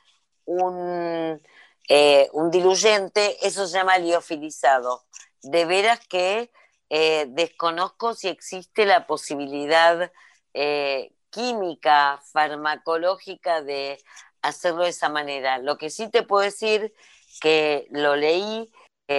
un, 0.44 1.40
eh, 1.88 2.28
un 2.34 2.50
diluyente, 2.50 3.38
eso 3.46 3.66
se 3.66 3.78
llama 3.78 3.96
liofilizado. 3.96 5.04
De 5.42 5.64
veras 5.64 6.00
que 6.06 6.52
eh, 6.90 7.24
desconozco 7.30 8.12
si 8.12 8.28
existe 8.28 8.84
la 8.84 9.06
posibilidad 9.06 10.12
eh, 10.52 11.14
química, 11.30 12.20
farmacológica 12.32 13.62
de 13.62 13.98
hacerlo 14.42 14.82
de 14.84 14.90
esa 14.90 15.08
manera. 15.08 15.56
Lo 15.56 15.78
que 15.78 15.88
sí 15.88 16.10
te 16.10 16.22
puedo 16.22 16.42
decir, 16.42 16.94
que 17.40 17.88
lo 17.90 18.14
leí, 18.14 18.70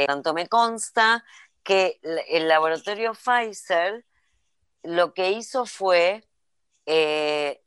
tanto 0.07 0.33
me 0.33 0.47
consta, 0.47 1.23
que 1.65 1.99
el 2.29 2.47
laboratorio 2.47 3.13
Pfizer 3.13 4.05
lo 4.83 5.13
que 5.13 5.31
hizo 5.31 5.65
fue 5.65 6.23
eh, 6.85 7.61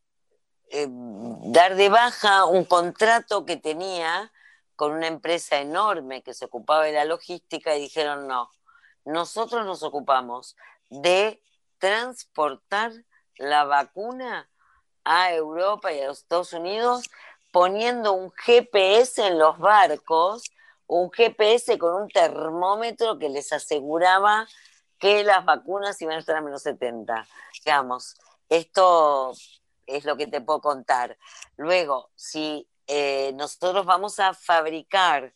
eh, 0.70 0.86
dar 0.88 1.74
de 1.74 1.88
baja 1.88 2.44
un 2.44 2.64
contrato 2.64 3.44
que 3.44 3.56
tenía 3.56 4.32
con 4.76 4.92
una 4.92 5.08
empresa 5.08 5.58
enorme 5.58 6.22
que 6.22 6.32
se 6.32 6.44
ocupaba 6.44 6.84
de 6.84 6.92
la 6.92 7.04
logística 7.04 7.74
y 7.74 7.80
dijeron 7.80 8.28
no, 8.28 8.50
nosotros 9.04 9.66
nos 9.66 9.82
ocupamos 9.82 10.56
de 10.90 11.42
transportar 11.78 12.92
la 13.36 13.64
vacuna 13.64 14.48
a 15.04 15.32
Europa 15.32 15.92
y 15.92 16.00
a 16.00 16.06
los 16.06 16.18
Estados 16.18 16.52
Unidos 16.52 17.10
poniendo 17.50 18.12
un 18.12 18.30
GPS 18.30 19.26
en 19.26 19.38
los 19.38 19.58
barcos, 19.58 20.44
un 20.88 21.10
GPS 21.10 21.78
con 21.78 21.94
un 22.02 22.08
termómetro 22.08 23.18
que 23.18 23.28
les 23.28 23.52
aseguraba 23.52 24.48
que 24.98 25.22
las 25.22 25.44
vacunas 25.44 26.00
iban 26.02 26.16
a 26.16 26.18
estar 26.18 26.36
a 26.36 26.40
menos 26.40 26.62
70. 26.62 27.26
Digamos, 27.64 28.16
esto 28.48 29.32
es 29.86 30.04
lo 30.04 30.16
que 30.16 30.26
te 30.26 30.40
puedo 30.40 30.60
contar. 30.60 31.16
Luego, 31.56 32.10
si 32.16 32.68
eh, 32.86 33.32
nosotros 33.34 33.86
vamos 33.86 34.18
a 34.18 34.34
fabricar 34.34 35.32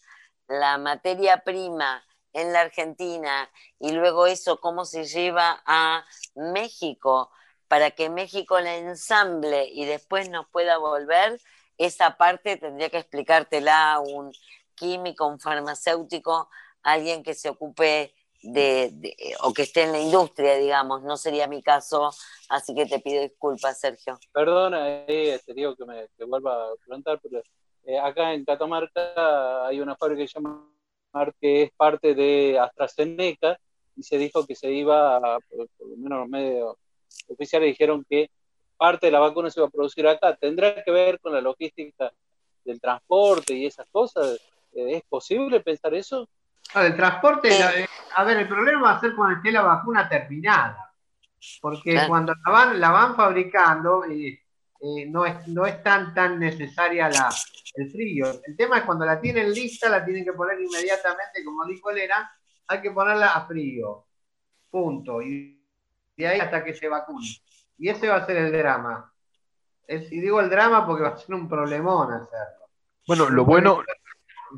la 0.49 0.79
materia 0.79 1.45
prima 1.45 2.05
en 2.33 2.53
la 2.53 2.63
Argentina 2.63 3.51
y 3.79 3.93
luego 3.93 4.27
eso 4.27 4.59
cómo 4.59 4.85
se 4.85 5.05
lleva 5.05 5.63
a 5.67 6.05
México 6.35 7.31
para 7.69 7.91
que 7.91 8.11
México 8.11 8.59
la 8.61 8.77
ensamble 8.77 9.69
y 9.71 9.85
después 9.85 10.29
nos 10.31 10.49
pueda 10.49 10.79
volver, 10.79 11.41
esa 11.79 12.17
parte 12.17 12.57
tendría 12.57 12.91
que 12.91 12.99
explicártela 12.99 14.01
un 14.01 14.33
químico, 14.83 15.29
un 15.29 15.39
farmacéutico, 15.39 16.49
alguien 16.83 17.23
que 17.23 17.35
se 17.35 17.49
ocupe 17.49 18.13
de, 18.43 19.15
o 19.43 19.53
que 19.53 19.63
esté 19.63 19.85
en 19.85 19.93
la 19.93 20.01
industria, 20.01 20.57
digamos, 20.57 21.03
no 21.03 21.17
sería 21.17 21.47
mi 21.47 21.63
caso, 21.63 22.11
así 22.49 22.75
que 22.75 22.87
te 22.87 22.99
pido 22.99 23.23
disculpas, 23.23 23.79
Sergio. 23.79 24.19
Perdona, 24.33 25.05
eh, 25.07 25.41
te 25.47 25.55
digo 25.55 25.77
que 25.77 25.85
me 25.85 26.09
vuelva 26.27 26.73
a 26.73 26.75
preguntar, 26.85 27.21
pero 27.23 27.41
eh, 27.85 27.99
acá 27.99 28.35
en 28.35 28.45
Catamarca 28.45 29.67
hay 29.67 29.81
una 29.81 29.95
fábrica 29.95 30.23
que 30.23 30.29
se 30.29 30.35
llama 30.35 30.69
que 31.41 31.65
es 31.65 31.71
parte 31.77 32.15
de 32.15 32.59
AstraZeneca 32.59 33.57
y 33.97 34.03
se 34.03 34.19
dijo 34.19 34.45
que 34.47 34.57
se 34.57 34.73
iba, 34.73 35.21
por, 35.49 35.69
por 35.79 35.89
lo 35.89 35.97
menos 35.97 36.19
los 36.21 36.29
medios 36.29 36.77
oficiales 37.29 37.69
dijeron 37.69 38.05
que 38.09 38.31
parte 38.77 39.07
de 39.07 39.13
la 39.13 39.21
vacuna 39.21 39.51
se 39.51 39.61
va 39.61 39.69
a 39.69 39.71
producir 39.71 40.09
acá. 40.09 40.35
¿Tendrá 40.35 40.83
que 40.83 40.91
ver 40.91 41.21
con 41.21 41.33
la 41.33 41.41
logística 41.41 42.13
del 42.65 42.81
transporte 42.81 43.55
y 43.55 43.67
esas 43.67 43.87
cosas? 43.93 44.41
Eh, 44.73 44.97
¿Es 44.97 45.03
posible 45.05 45.61
pensar 45.61 45.95
eso? 45.95 46.29
No, 46.75 46.83
el 46.83 46.97
transporte, 46.97 47.49
eh, 47.49 47.87
a 48.17 48.25
ver, 48.25 48.39
el 48.39 48.49
problema 48.49 48.83
va 48.83 48.97
a 48.97 49.01
ser 49.01 49.15
cuando 49.15 49.37
esté 49.37 49.53
la 49.53 49.63
vacuna 49.63 50.09
terminada. 50.09 50.93
Porque 51.61 51.99
cuando 52.07 52.35
la 52.35 52.53
van, 52.53 52.81
la 52.81 52.91
van 52.91 53.17
fabricando, 53.17 54.05
eh, 54.05 54.39
no, 55.09 55.27
es, 55.27 55.49
no 55.49 55.67
es 55.67 55.83
tan, 55.83 56.15
tan 56.15 56.39
necesaria 56.39 57.09
la, 57.09 57.29
el 57.75 57.91
frío. 57.91 58.27
El 58.45 58.57
tema 58.57 58.79
es 58.79 58.85
cuando 58.85 59.05
la 59.05 59.21
tienen 59.21 59.53
lista, 59.53 59.89
la 59.89 60.05
tienen 60.05 60.25
que 60.25 60.33
poner 60.33 60.61
inmediatamente, 60.61 61.45
como 61.45 61.67
dijo 61.67 61.91
Elena, 61.91 62.31
hay 62.69 62.81
que 62.81 62.93
ponerla 62.93 63.33
a 63.33 63.47
frío. 63.47 64.07
Punto. 64.71 65.21
Y 65.21 65.61
de 66.17 66.27
ahí 66.27 66.41
hasta 66.41 66.63
que 66.65 66.75
se 66.75 66.89
vacune. 66.89 67.27
Y 67.77 67.89
ese 67.89 68.09
va 68.09 68.17
a 68.17 68.27
ser 68.27 68.37
el 68.37 68.53
drama. 68.53 69.13
y 69.89 70.21
digo 70.21 70.41
el 70.41 70.49
drama 70.49 70.87
porque 70.87 71.03
va 71.03 71.11
a 71.11 71.17
ser 71.17 71.35
un 71.35 71.49
problemón 71.49 72.13
hacerlo. 72.13 72.69
Bueno, 73.07 73.31
lo 73.31 73.45
bueno, 73.45 73.83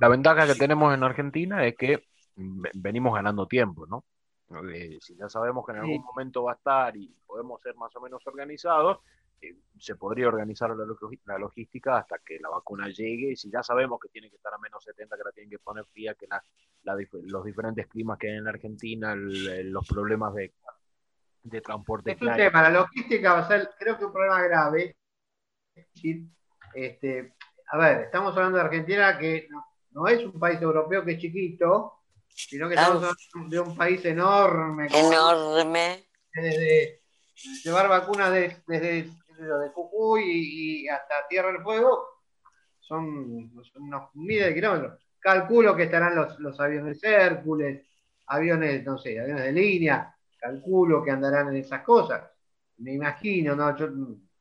la 0.00 0.09
ventaja 0.09 0.46
que 0.46 0.54
tenemos 0.54 0.94
en 0.94 1.02
Argentina 1.02 1.66
es 1.66 1.76
que 1.76 2.04
venimos 2.37 3.14
ganando 3.14 3.46
tiempo, 3.46 3.87
¿no? 3.87 4.04
Eh, 4.70 4.98
si 5.00 5.16
ya 5.16 5.28
sabemos 5.28 5.64
que 5.64 5.72
en 5.72 5.78
algún 5.78 6.04
momento 6.04 6.44
va 6.44 6.52
a 6.52 6.57
estar 6.57 6.96
y 6.96 7.09
podemos 7.26 7.61
ser 7.62 7.74
más 7.76 7.94
o 7.96 8.00
menos 8.00 8.24
organizados, 8.26 8.98
eh, 9.40 9.57
se 9.78 9.96
podría 9.96 10.28
organizar 10.28 10.70
la, 10.70 11.38
logística 11.38 11.98
hasta 11.98 12.18
que 12.18 12.38
la 12.38 12.50
vacuna 12.50 12.88
llegue 12.88 13.33
y 13.33 13.37
si 13.37 13.50
ya 13.50 13.62
sabemos 13.62 13.98
que 14.00 14.09
tiene 14.09 14.28
que 14.30 14.37
estar 14.37 14.52
a 14.52 14.59
menos 14.59 14.85
70, 14.85 15.16
que 15.16 15.24
la 15.24 15.33
tienen 15.33 15.50
que 15.50 15.59
poner 15.59 15.85
fría, 15.87 16.14
que 16.14 16.28
los 17.22 17.44
diferentes 17.44 17.87
climas 17.88 18.18
que 18.18 18.28
hay 18.28 18.37
en 18.37 18.44
la 18.44 18.50
Argentina, 18.50 19.14
los 19.16 19.88
problemas 19.88 20.35
de 20.35 20.52
de 21.44 21.61
transporte. 21.61 22.12
Es 22.12 22.20
un 22.20 22.35
tema, 22.35 22.62
la 22.62 22.70
logística 22.70 23.35
va 23.35 23.40
a 23.40 23.48
ser, 23.48 23.70
creo 23.78 23.98
que 23.98 24.07
un 24.07 24.12
problema 24.12 24.42
grave. 24.42 24.96
Este, 26.74 27.35
a 27.68 27.78
ver, 27.78 28.02
estamos 28.02 28.35
hablando 28.37 28.59
de 28.59 28.64
Argentina 28.64 29.18
que 29.18 29.48
no, 29.94 30.09
es 30.09 30.24
un 30.24 30.38
país 30.38 30.61
europeo 30.61 31.04
que 31.04 31.12
es 31.12 31.18
chiquito, 31.18 32.00
sino 32.28 32.68
que 32.68 32.74
estamos 32.74 33.02
hablando 33.02 33.48
de 33.48 33.61
un 33.61 33.76
país 33.76 34.04
enorme. 34.04 34.88
Enorme. 34.92 36.04
Desde 36.33 37.00
llevar 37.62 37.88
vacunas 37.88 38.33
desde, 38.33 39.04
de 39.04 39.68
Jujuy 39.72 40.22
y, 40.26 40.88
hasta 40.88 41.28
Tierra 41.28 41.52
del 41.52 41.62
Fuego 41.62 42.09
son, 42.80 43.52
unos 43.76 44.11
miles 44.14 44.46
de 44.46 44.54
kilómetros. 44.54 45.00
Calculo 45.20 45.74
que 45.74 45.85
estarán 45.85 46.16
los, 46.16 46.38
los 46.40 46.59
aviones 46.61 47.02
Hércules, 47.02 47.87
aviones, 48.26 48.85
no 48.85 48.98
sé, 48.98 49.18
aviones 49.18 49.44
de 49.44 49.52
línea, 49.52 50.14
calculo 50.37 51.02
que 51.02 51.12
andarán 51.12 51.48
en 51.48 51.57
esas 51.57 51.83
cosas. 51.83 52.30
Me 52.78 52.92
imagino, 52.92 53.54
¿no? 53.54 53.74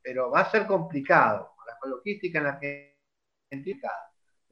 pero 0.02 0.32
va 0.32 0.42
a 0.42 0.52
ser 0.52 0.66
complicado. 0.66 1.52
La 1.66 1.90
logística 1.90 2.40
en 2.40 2.44
la 2.44 2.60
Argentina 3.52 3.92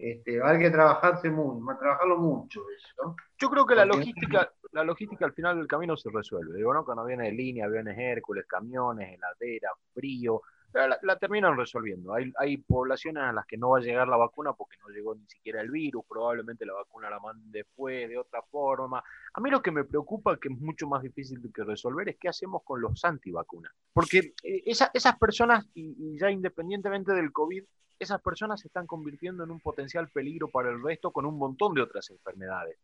este, 0.01 0.41
haber 0.41 0.59
que 0.59 0.69
trabajarse 0.71 1.29
mucho, 1.29 1.77
trabajarlo 1.79 2.17
mucho 2.17 2.61
eso. 2.75 3.15
Yo 3.37 3.49
creo 3.49 3.65
que 3.65 3.75
la 3.75 3.85
logística, 3.85 4.51
la 4.71 4.83
logística 4.83 5.25
al 5.25 5.33
final 5.33 5.57
del 5.57 5.67
camino 5.67 5.95
se 5.95 6.09
resuelve. 6.09 6.57
Digo, 6.57 6.73
¿no? 6.73 6.83
Cuando 6.83 7.05
viene 7.05 7.25
de 7.25 7.33
línea, 7.33 7.65
aviones 7.65 7.97
Hércules, 7.97 8.45
camiones, 8.47 9.13
heladera, 9.13 9.69
frío, 9.93 10.41
la, 10.73 11.15
terminan 11.17 11.57
resolviendo. 11.57 12.13
Hay, 12.13 12.31
hay, 12.37 12.57
poblaciones 12.57 13.23
a 13.23 13.33
las 13.33 13.45
que 13.45 13.57
no 13.57 13.71
va 13.71 13.79
a 13.79 13.81
llegar 13.81 14.07
la 14.07 14.17
vacuna 14.17 14.53
porque 14.53 14.77
no 14.81 14.89
llegó 14.89 15.15
ni 15.15 15.27
siquiera 15.27 15.61
el 15.61 15.69
virus, 15.69 16.05
probablemente 16.07 16.65
la 16.65 16.73
vacuna 16.73 17.09
la 17.09 17.19
mande 17.19 17.59
después, 17.59 18.07
de 18.07 18.17
otra 18.17 18.41
forma. 18.41 19.03
A 19.33 19.41
mí 19.41 19.49
lo 19.49 19.61
que 19.61 19.71
me 19.71 19.83
preocupa, 19.83 20.37
que 20.37 20.49
es 20.49 20.59
mucho 20.59 20.87
más 20.87 21.03
difícil 21.03 21.39
que 21.53 21.63
resolver, 21.63 22.09
es 22.09 22.17
qué 22.19 22.29
hacemos 22.29 22.63
con 22.63 22.81
los 22.81 23.03
antivacunas. 23.03 23.73
Porque 23.93 24.33
eh, 24.43 24.63
esas 24.65 25.17
personas, 25.19 25.67
y, 25.73 26.17
ya 26.17 26.31
independientemente 26.31 27.13
del 27.13 27.31
COVID, 27.31 27.63
esas 28.01 28.21
personas 28.21 28.59
se 28.59 28.67
están 28.67 28.87
convirtiendo 28.87 29.43
en 29.43 29.51
un 29.51 29.59
potencial 29.59 30.09
peligro 30.09 30.49
para 30.49 30.69
el 30.69 30.81
resto 30.81 31.11
con 31.11 31.25
un 31.25 31.37
montón 31.37 31.73
de 31.73 31.81
otras 31.81 32.09
enfermedades. 32.09 32.77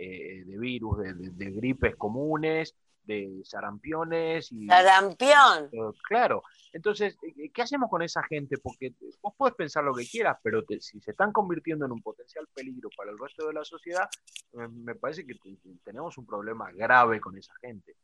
eh, 0.00 0.44
de 0.44 0.58
virus, 0.58 0.98
de, 0.98 1.50
gripes 1.50 1.96
comunes, 1.96 2.76
de 3.02 3.40
sarampiones. 3.42 4.52
Y, 4.52 4.66
¡Sarampión! 4.68 5.70
claro. 6.02 6.44
Entonces, 6.72 7.18
¿qué 7.52 7.62
hacemos 7.62 7.90
con 7.90 8.02
esa 8.02 8.22
gente? 8.22 8.58
Porque 8.58 8.92
vos 9.20 9.34
puedes 9.36 9.56
pensar 9.56 9.82
lo 9.82 9.94
que 9.94 10.06
quieras, 10.06 10.36
pero 10.42 10.62
si 10.78 11.00
se 11.00 11.10
están 11.10 11.32
convirtiendo 11.32 11.84
en 11.86 11.92
un 11.92 12.00
potencial 12.00 12.46
peligro 12.54 12.90
para 12.96 13.10
el 13.10 13.18
resto 13.18 13.48
de 13.48 13.54
la 13.54 13.64
sociedad, 13.64 14.08
me 14.52 14.94
parece 14.94 15.26
que 15.26 15.34
tenemos 15.82 16.16
un 16.16 16.26
problema 16.26 16.70
grave 16.70 17.20
con 17.20 17.36
esa 17.36 17.54
gente. 17.60 17.96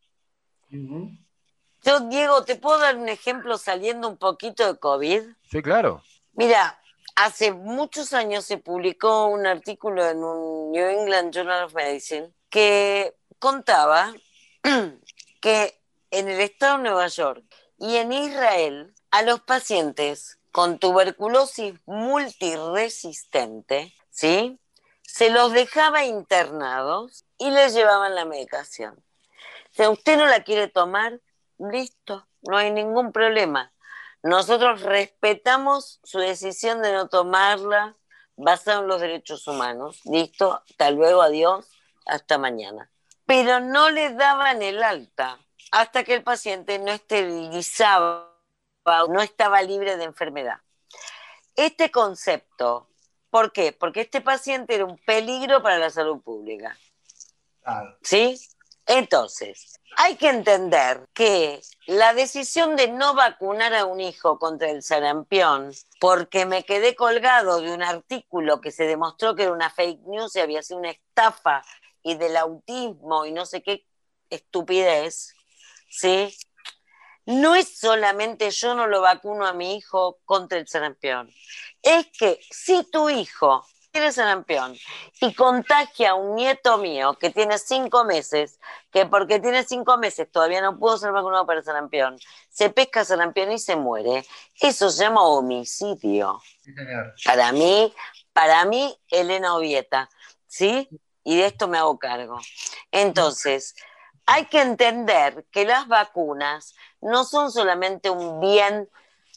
Yo, 0.71 2.01
Diego, 2.09 2.45
¿te 2.45 2.57
puedo 2.57 2.81
dar 2.81 2.97
un 2.97 3.09
ejemplo 3.09 3.59
saliendo 3.59 4.09
un 4.09 4.17
poquito 4.17 4.67
de 4.67 4.79
COVID? 4.81 5.23
Sí, 5.43 5.63
claro. 5.63 6.03
Mira, 6.37 6.81
hace 7.15 7.53
muchos 7.53 8.13
años 8.13 8.45
se 8.45 8.59
publicó 8.59 9.27
un 9.27 9.47
artículo 9.47 10.05
en 10.05 10.25
un 10.25 10.73
New 10.73 10.89
England 10.89 11.33
Journal 11.33 11.63
of 11.65 11.75
Medicine 11.75 12.33
que 12.51 13.15
contaba 13.39 14.13
que 15.41 15.81
en 16.11 16.29
el 16.29 16.41
estado 16.41 16.79
de 16.79 16.85
Nueva 16.85 17.07
York 17.07 17.45
y 17.79 17.99
en 17.99 18.13
Israel 18.13 18.93
a 19.13 19.23
los 19.23 19.43
pacientes 19.43 20.41
con 20.51 20.81
tuberculosis 20.81 21.75
multiresistente, 21.87 23.95
¿sí? 24.11 24.59
Se 25.03 25.31
los 25.31 25.53
dejaba 25.53 26.05
internados 26.05 27.25
y 27.39 27.51
les 27.51 27.75
llevaban 27.75 28.17
la 28.17 28.25
medicación. 28.25 29.01
Si 29.71 29.87
usted 29.87 30.17
no 30.17 30.27
la 30.27 30.43
quiere 30.43 30.67
tomar, 30.67 31.21
listo, 31.59 32.27
no 32.43 32.57
hay 32.57 32.73
ningún 32.73 33.13
problema. 33.13 33.73
Nosotros 34.25 34.81
respetamos 34.81 36.01
su 36.03 36.19
decisión 36.19 36.81
de 36.81 36.95
no 36.95 37.09
tomarla 37.09 37.95
basada 38.37 38.81
en 38.81 38.89
los 38.89 39.03
derechos 39.03 39.47
humanos. 39.47 40.01
Listo, 40.07 40.63
hasta 40.67 40.91
luego, 40.91 41.21
adiós, 41.21 41.71
hasta 42.07 42.39
mañana. 42.39 42.91
Pero 43.27 43.61
no 43.61 43.91
le 43.91 44.15
daban 44.15 44.63
el 44.63 44.83
alta 44.83 45.39
hasta 45.73 46.05
que 46.05 46.15
el 46.15 46.23
paciente 46.23 46.79
no 46.79 46.91
esterilizaba, 46.91 48.35
no 49.11 49.21
estaba 49.21 49.61
libre 49.61 49.99
de 49.99 50.05
enfermedad. 50.05 50.59
Este 51.55 51.91
concepto, 51.91 52.89
¿por 53.29 53.53
qué? 53.53 53.73
Porque 53.73 54.01
este 54.01 54.23
paciente 54.23 54.75
era 54.75 54.87
un 54.87 54.97
peligro 55.05 55.63
para 55.63 55.77
la 55.77 55.91
salud 55.91 56.23
pública. 56.23 56.79
¿Sí? 58.03 58.41
Entonces, 58.87 59.81
hay 59.97 60.17
que 60.17 60.29
entender 60.29 61.09
que 61.15 61.61
la 61.87 62.15
decisión 62.15 62.77
de 62.77 62.89
no 62.89 63.15
vacunar 63.15 63.75
a 63.75 63.87
un 63.87 64.01
hijo 64.01 64.39
contra 64.39 64.71
el 64.71 64.83
sarampión, 64.83 65.73
porque 66.01 66.47
me 66.47 66.65
quedé 66.65 66.95
colgado 66.95 67.61
de 67.61 67.73
un 67.73 67.83
artículo 67.83 68.61
que 68.61 68.71
se 68.71 68.85
demostró 68.85 69.35
que 69.35 69.45
era 69.45 69.53
una 69.53 69.71
fake 69.71 70.01
news 70.07 70.37
y 70.37 70.41
había 70.41 70.63
sido 70.63 70.81
una 70.81 70.91
estafa 70.91 71.65
y 72.03 72.17
del 72.17 72.37
autismo 72.37 73.25
y 73.25 73.33
no 73.33 73.47
sé 73.47 73.63
qué 73.63 73.87
estupidez, 74.31 75.35
¿sí? 75.89 76.37
No 77.27 77.55
es 77.55 77.79
solamente 77.79 78.51
yo 78.51 78.75
no 78.75 78.87
lo 78.87 79.01
vacuno 79.01 79.47
a 79.47 79.55
mi 79.55 79.77
hijo 79.77 80.19
contra 80.27 80.59
el 80.59 80.69
sarampión, 80.69 81.33
es 81.83 82.07
que 82.19 82.39
si 82.51 82.85
tu 82.91 83.09
hijo 83.09 83.65
tiene 83.95 84.11
sarampión 84.11 84.77
y 85.21 85.33
contagia 85.35 86.11
a 86.11 86.15
un 86.15 86.35
nieto 86.35 86.79
mío 86.79 87.15
que 87.15 87.31
tiene 87.31 87.59
cinco 87.59 88.05
meses, 88.05 88.59
que 88.91 89.07
porque 89.07 89.39
tiene 89.39 89.63
cinco 89.63 89.97
meses 89.99 90.29
todavía 90.33 90.61
no 90.61 90.77
pudo 90.77 90.99
ser 90.99 91.13
vacunado 91.13 91.47
para 91.47 91.63
sarampión, 91.63 92.19
se 92.49 92.71
pesca 92.71 93.05
sarampión 93.05 93.53
y 93.53 93.59
se 93.61 93.77
muere, 93.77 94.27
eso 94.61 94.91
se 94.91 95.05
llama 95.05 95.23
homicidio. 95.23 96.41
Para 97.25 97.53
mí, 97.53 97.95
para 98.33 98.65
mí, 98.65 98.99
Elena 99.11 99.55
Ovieta, 99.55 100.11
¿sí? 100.49 100.89
Y 101.23 101.37
de 101.37 101.47
esto 101.47 101.69
me 101.69 101.79
hago 101.79 101.97
cargo. 101.97 102.41
Entonces, 102.91 103.77
hay 104.27 104.47
que 104.47 104.61
entender 104.61 105.47
que 105.53 105.67
las 105.67 105.87
vacunas 105.87 106.75
no 107.01 107.23
son 107.23 107.53
solamente 107.53 108.11
un 108.11 108.41
bien 108.41 108.89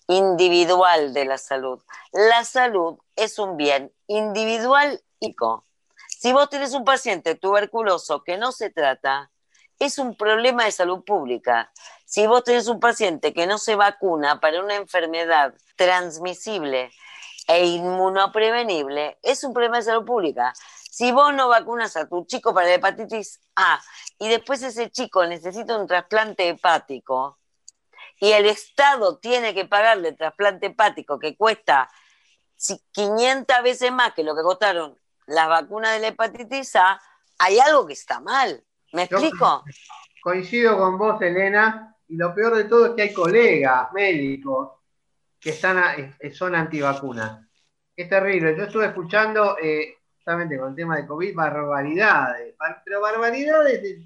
individual 0.08 1.14
de 1.14 1.26
la 1.26 1.38
salud. 1.38 1.82
La 2.12 2.44
salud 2.44 2.98
es 3.16 3.40
un 3.40 3.58
bien 3.58 3.92
individual 4.08 5.02
y 5.20 5.36
co. 5.36 5.66
Si 6.08 6.34
vos 6.34 6.50
tenés 6.50 6.74
un 6.74 6.84
paciente 6.84 7.36
tuberculoso 7.36 8.24
que 8.24 8.38
no 8.38 8.52
se 8.52 8.70
trata, 8.70 9.30
es 9.80 10.00
un 10.00 10.16
problema 10.16 10.66
de 10.66 10.72
salud 10.72 11.04
pública. 11.04 11.72
Si 12.06 12.26
vos 12.26 12.44
tenés 12.44 12.68
un 12.68 12.80
paciente 12.80 13.34
que 13.34 13.46
no 13.46 13.58
se 13.58 13.76
vacuna 13.76 14.40
para 14.40 14.62
una 14.62 14.76
enfermedad 14.76 15.54
transmisible 15.76 16.92
e 17.48 17.66
inmunoprevenible, 17.66 19.18
es 19.22 19.44
un 19.44 19.54
problema 19.54 19.78
de 19.78 19.84
salud 19.84 20.06
pública. 20.06 20.54
Si 20.90 21.12
vos 21.12 21.34
no 21.34 21.50
vacunas 21.50 21.96
a 21.96 22.08
tu 22.08 22.26
chico 22.26 22.54
para 22.54 22.68
la 22.68 22.74
hepatitis 22.76 23.40
A 23.56 23.80
y 24.18 24.30
después 24.30 24.64
ese 24.64 24.90
chico 24.90 25.26
necesita 25.28 25.78
un 25.78 25.86
trasplante 25.86 26.50
hepático 26.50 27.38
y 28.20 28.32
el 28.32 28.46
Estado 28.46 29.18
tiene 29.18 29.54
que 29.54 29.66
pagarle 29.66 30.10
el 30.10 30.18
trasplante 30.18 30.68
hepático 30.68 31.20
que 31.20 31.36
cuesta 31.36 31.90
500 32.92 33.64
veces 33.64 33.92
más 33.92 34.14
que 34.14 34.24
lo 34.24 34.36
que 34.36 34.42
costaron 34.42 34.98
las 35.28 35.48
vacunas 35.48 35.94
de 35.94 36.00
la 36.00 36.08
hepatitis 36.08 36.76
A, 36.78 37.00
hay 37.38 37.60
algo 37.60 37.86
que 37.86 37.94
está 37.94 38.20
mal. 38.20 38.64
¿Me 38.94 39.04
explico? 39.04 39.64
coincido 40.22 40.78
con 40.78 40.98
vos, 40.98 41.22
Elena, 41.22 41.96
y 42.08 42.18
lo 42.18 42.34
peor 42.34 42.58
de 42.58 42.66
todo 42.66 42.88
es 42.88 42.92
que 42.94 43.04
hay 43.04 43.14
colegas 43.14 43.94
médicos 43.94 44.72
que 45.40 45.52
están 45.52 46.16
eh, 46.20 46.34
son 46.34 46.54
antivacunas. 46.56 47.48
Es 47.96 48.10
terrible. 48.10 48.56
Yo 48.58 48.64
estuve 48.64 48.88
escuchando, 48.88 49.58
eh, 49.62 50.00
justamente 50.16 50.58
con 50.58 50.72
el 50.72 50.76
tema 50.76 50.98
de 50.98 51.08
COVID, 51.08 51.34
barbaridades. 51.34 52.56
Pero 52.84 53.00
barbaridades, 53.02 53.82
de, 53.82 54.06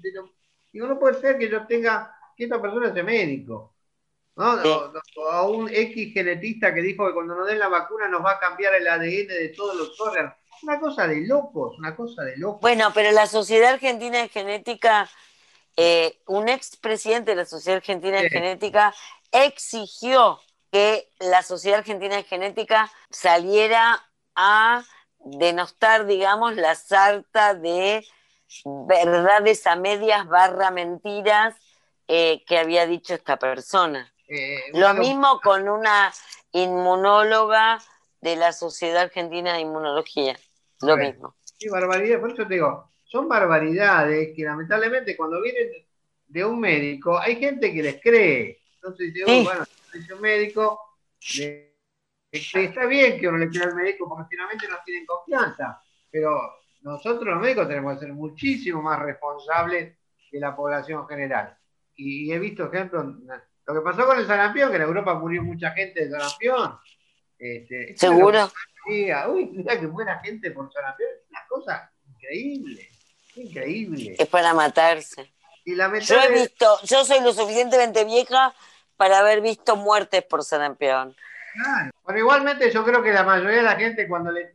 digo, 0.72 0.86
no 0.86 0.98
puede 0.98 1.20
ser 1.20 1.38
que 1.38 1.48
yo 1.48 1.66
tenga, 1.66 2.14
que 2.36 2.44
esta 2.44 2.62
persona 2.62 2.92
sea 2.92 3.02
médico. 3.02 3.71
¿No? 4.36 4.44
a 5.30 5.46
un 5.46 5.68
X 5.68 6.12
genetista 6.12 6.72
que 6.72 6.80
dijo 6.80 7.06
que 7.06 7.14
cuando 7.14 7.34
nos 7.34 7.46
den 7.46 7.58
la 7.58 7.68
vacuna 7.68 8.08
nos 8.08 8.24
va 8.24 8.32
a 8.32 8.38
cambiar 8.38 8.74
el 8.74 8.88
ADN 8.88 9.28
de 9.28 9.52
todos 9.56 9.76
los 9.76 10.00
órganos. 10.00 10.34
Una 10.62 10.78
cosa 10.78 11.06
de 11.06 11.26
locos, 11.26 11.78
una 11.78 11.96
cosa 11.96 12.22
de 12.22 12.36
locos. 12.36 12.60
Bueno, 12.60 12.92
pero 12.94 13.10
la 13.10 13.26
Sociedad 13.26 13.74
Argentina 13.74 14.18
de 14.18 14.28
Genética, 14.28 15.10
eh, 15.76 16.20
un 16.26 16.48
expresidente 16.48 17.32
de 17.32 17.36
la 17.36 17.44
Sociedad 17.44 17.78
Argentina 17.78 18.20
de 18.20 18.30
Genética 18.30 18.94
exigió 19.32 20.38
que 20.70 21.10
la 21.18 21.42
Sociedad 21.42 21.80
Argentina 21.80 22.16
de 22.16 22.22
Genética 22.22 22.90
saliera 23.10 24.08
a 24.36 24.84
denostar, 25.18 26.06
digamos, 26.06 26.56
la 26.56 26.74
sarta 26.74 27.54
de 27.54 28.06
verdades 28.64 29.66
a 29.66 29.76
medias 29.76 30.26
barra 30.26 30.70
mentiras 30.70 31.54
eh, 32.08 32.44
que 32.46 32.58
había 32.58 32.86
dicho 32.86 33.14
esta 33.14 33.36
persona. 33.36 34.12
Eh, 34.34 34.70
Lo 34.72 34.94
mismo 34.94 35.40
con 35.42 35.68
una 35.68 36.10
inmunóloga 36.52 37.78
de 38.22 38.36
la 38.36 38.52
Sociedad 38.52 39.02
Argentina 39.02 39.52
de 39.52 39.60
Inmunología. 39.60 40.38
Lo 40.80 40.96
mismo. 40.96 41.36
Sí, 41.42 41.68
barbaridad, 41.68 42.18
por 42.18 42.32
eso 42.32 42.46
te 42.46 42.54
digo, 42.54 42.90
son 43.04 43.28
barbaridades 43.28 44.34
que 44.34 44.42
lamentablemente 44.42 45.18
cuando 45.18 45.40
vienen 45.42 45.68
de 46.26 46.44
un 46.46 46.58
médico, 46.58 47.18
hay 47.18 47.36
gente 47.36 47.74
que 47.74 47.82
les 47.82 48.00
cree. 48.00 48.62
Entonces, 48.76 49.12
digo, 49.12 49.26
bueno, 49.44 49.64
dice 49.92 50.14
un 50.14 50.20
médico, 50.22 50.80
está 52.30 52.86
bien 52.86 53.20
que 53.20 53.28
uno 53.28 53.36
le 53.36 53.50
crea 53.50 53.64
al 53.64 53.74
médico 53.74 54.08
porque 54.08 54.28
finalmente 54.30 54.66
no 54.66 54.76
tienen 54.82 55.04
confianza, 55.04 55.82
pero 56.10 56.40
nosotros 56.80 57.26
los 57.26 57.38
médicos 57.38 57.68
tenemos 57.68 57.94
que 57.94 58.06
ser 58.06 58.14
muchísimo 58.14 58.80
más 58.80 58.98
responsables 58.98 59.94
de 60.30 60.40
la 60.40 60.56
población 60.56 61.06
general. 61.06 61.54
y 61.94 62.32
he 62.32 62.38
visto 62.38 62.64
ejemplos 62.72 63.04
lo 63.66 63.74
que 63.74 63.80
pasó 63.80 64.06
con 64.06 64.18
el 64.18 64.26
sarampión, 64.26 64.70
que 64.70 64.76
en 64.76 64.82
Europa 64.82 65.14
murió 65.14 65.42
mucha 65.42 65.70
gente 65.72 66.04
de 66.04 66.10
sarampión. 66.10 66.78
Este, 67.38 67.96
¿Seguro? 67.96 68.50
uy, 68.86 69.46
mira 69.52 69.78
que 69.78 69.86
buena 69.86 70.18
gente 70.20 70.50
por 70.50 70.72
sarampión. 70.72 71.08
Es 71.10 71.30
una 71.30 71.46
cosa 71.48 71.92
increíble. 72.08 72.88
Increíble. 73.36 74.16
Es 74.18 74.28
para 74.28 74.54
matarse. 74.54 75.32
yo 75.64 76.20
he 76.20 76.32
visto, 76.32 76.78
yo 76.84 77.04
soy 77.04 77.20
lo 77.20 77.32
suficientemente 77.32 78.04
vieja 78.04 78.54
para 78.96 79.20
haber 79.20 79.40
visto 79.40 79.76
muertes 79.76 80.22
por 80.24 80.44
sarampión. 80.44 81.16
Claro. 81.54 81.90
Bueno, 82.02 82.18
igualmente 82.18 82.70
yo 82.70 82.84
creo 82.84 83.02
que 83.02 83.12
la 83.12 83.24
mayoría 83.24 83.58
de 83.58 83.62
la 83.62 83.76
gente 83.76 84.08
cuando 84.08 84.30
le... 84.30 84.52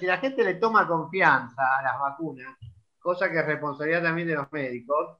Si 0.00 0.06
la 0.06 0.18
gente 0.18 0.42
le 0.42 0.54
toma 0.54 0.88
confianza 0.88 1.78
a 1.78 1.82
las 1.82 2.00
vacunas, 2.00 2.56
cosa 2.98 3.30
que 3.30 3.38
es 3.38 3.46
responsabilidad 3.46 4.02
también 4.02 4.26
de 4.26 4.34
los 4.34 4.50
médicos, 4.50 5.18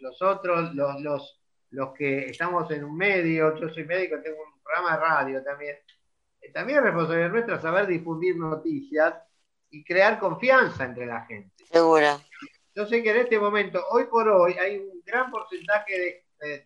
los, 0.00 0.22
otros, 0.22 0.74
los, 0.74 1.00
los, 1.00 1.40
los, 1.70 1.94
que 1.94 2.26
estamos 2.26 2.70
en 2.70 2.84
un 2.84 2.96
medio, 2.96 3.58
yo 3.58 3.68
soy 3.68 3.84
médico, 3.84 4.16
tengo 4.22 4.38
un 4.42 4.62
programa 4.62 4.96
de 4.96 5.02
radio 5.02 5.44
también, 5.44 5.76
eh, 6.40 6.52
también 6.52 6.78
es 6.78 6.84
responsabilidad 6.84 7.30
nuestra 7.30 7.60
saber 7.60 7.86
difundir 7.86 8.36
noticias 8.36 9.14
y 9.70 9.84
crear 9.84 10.18
confianza 10.18 10.84
entre 10.84 11.06
la 11.06 11.24
gente. 11.26 11.64
Seguro. 11.64 12.20
Yo 12.74 12.86
sé 12.86 13.02
que 13.02 13.10
en 13.10 13.18
este 13.18 13.38
momento, 13.38 13.84
hoy 13.90 14.04
por 14.04 14.28
hoy, 14.28 14.54
hay 14.54 14.78
un 14.78 15.02
gran 15.04 15.30
porcentaje 15.30 16.24
de, 16.40 16.60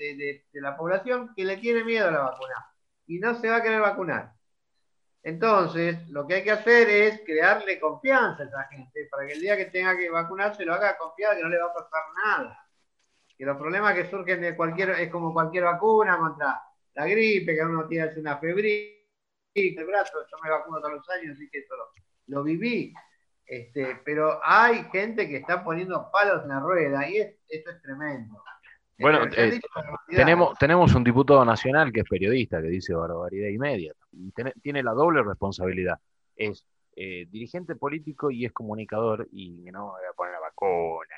de, 0.53 0.61
la 0.61 0.77
población 0.77 1.33
que 1.37 1.45
le 1.45 1.57
tiene 1.59 1.85
miedo 1.85 2.09
a 2.09 2.11
la 2.11 2.21
vacuna 2.21 2.66
y 3.07 3.19
no 3.19 3.39
se 3.41 3.49
va 3.49 3.57
a 3.57 3.62
querer 3.62 3.81
vacunar. 3.81 4.33
Entonces, 5.23 6.09
lo 6.09 6.27
que 6.27 6.35
hay 6.35 6.45
que 6.45 6.53
hacer 6.53 6.89
es 6.89 7.21
crearle 7.25 7.81
confianza 7.81 8.43
a 8.43 8.47
esa 8.47 8.64
gente 8.64 9.09
para 9.11 9.27
que 9.27 9.35
el 9.35 9.41
día 9.41 9.57
que 9.57 9.66
tenga 9.66 9.97
que 9.97 10.11
vacunarse 10.11 10.64
lo 10.64 10.75
haga 10.75 10.97
confiado 10.97 11.37
que 11.37 11.43
no 11.43 11.49
le 11.49 11.59
va 11.59 11.66
a 11.66 11.75
pasar 11.75 12.03
nada. 12.25 12.66
Que 13.37 13.45
los 13.45 13.57
problemas 13.57 13.95
que 13.95 14.09
surgen 14.09 14.41
de 14.41 14.57
cualquier, 14.57 14.91
es 14.91 15.11
como 15.11 15.33
cualquier 15.33 15.64
vacuna 15.64 16.16
contra 16.19 16.62
la 16.95 17.07
gripe, 17.07 17.55
que 17.55 17.62
uno 17.62 17.87
tiene 17.87 18.12
una 18.16 18.39
febril, 18.39 18.99
el 19.55 19.85
brazo, 19.85 20.19
yo 20.31 20.37
me 20.43 20.51
vacuno 20.51 20.79
todos 20.79 20.95
los 20.95 21.11
años, 21.11 21.35
así 21.35 21.49
que 21.51 21.59
eso 21.59 21.75
lo, 22.27 22.43
viví. 22.43 22.93
Este, 23.45 24.01
pero 24.05 24.41
hay 24.43 24.85
gente 24.93 25.29
que 25.29 25.39
está 25.39 25.64
poniendo 25.64 26.11
palos 26.12 26.43
en 26.43 26.51
la 26.51 26.61
rueda 26.61 27.09
y 27.09 27.19
esto 27.19 27.71
es 27.71 27.83
tremendo. 27.83 28.43
Bueno, 28.99 29.20
eh, 29.36 29.61
tenemos, 30.09 30.59
tenemos 30.59 30.94
un 30.94 31.05
diputado 31.05 31.44
nacional 31.44 31.92
que 31.92 32.01
es 32.01 32.09
periodista, 32.09 32.61
que 32.61 32.68
dice 32.68 32.94
barbaridad 32.94 33.49
y 33.49 33.59
media. 33.59 33.92
Y 34.12 34.32
tiene 34.62 34.82
la 34.82 34.92
doble 34.92 35.22
responsabilidad. 35.22 35.99
Es 36.34 36.64
eh, 36.96 37.26
dirigente 37.30 37.76
político 37.76 38.28
y 38.28 38.44
es 38.44 38.53
comunicador 38.53 39.28
y 39.30 39.51
no 39.70 39.92
voy 39.92 40.01
a 40.11 40.12
poner 40.16 40.32
la 40.32 40.40
vacuna. 40.40 41.14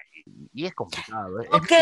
Y, 0.52 0.66
es 0.66 0.74
complicado. 0.74 1.40
ok, 1.52 1.72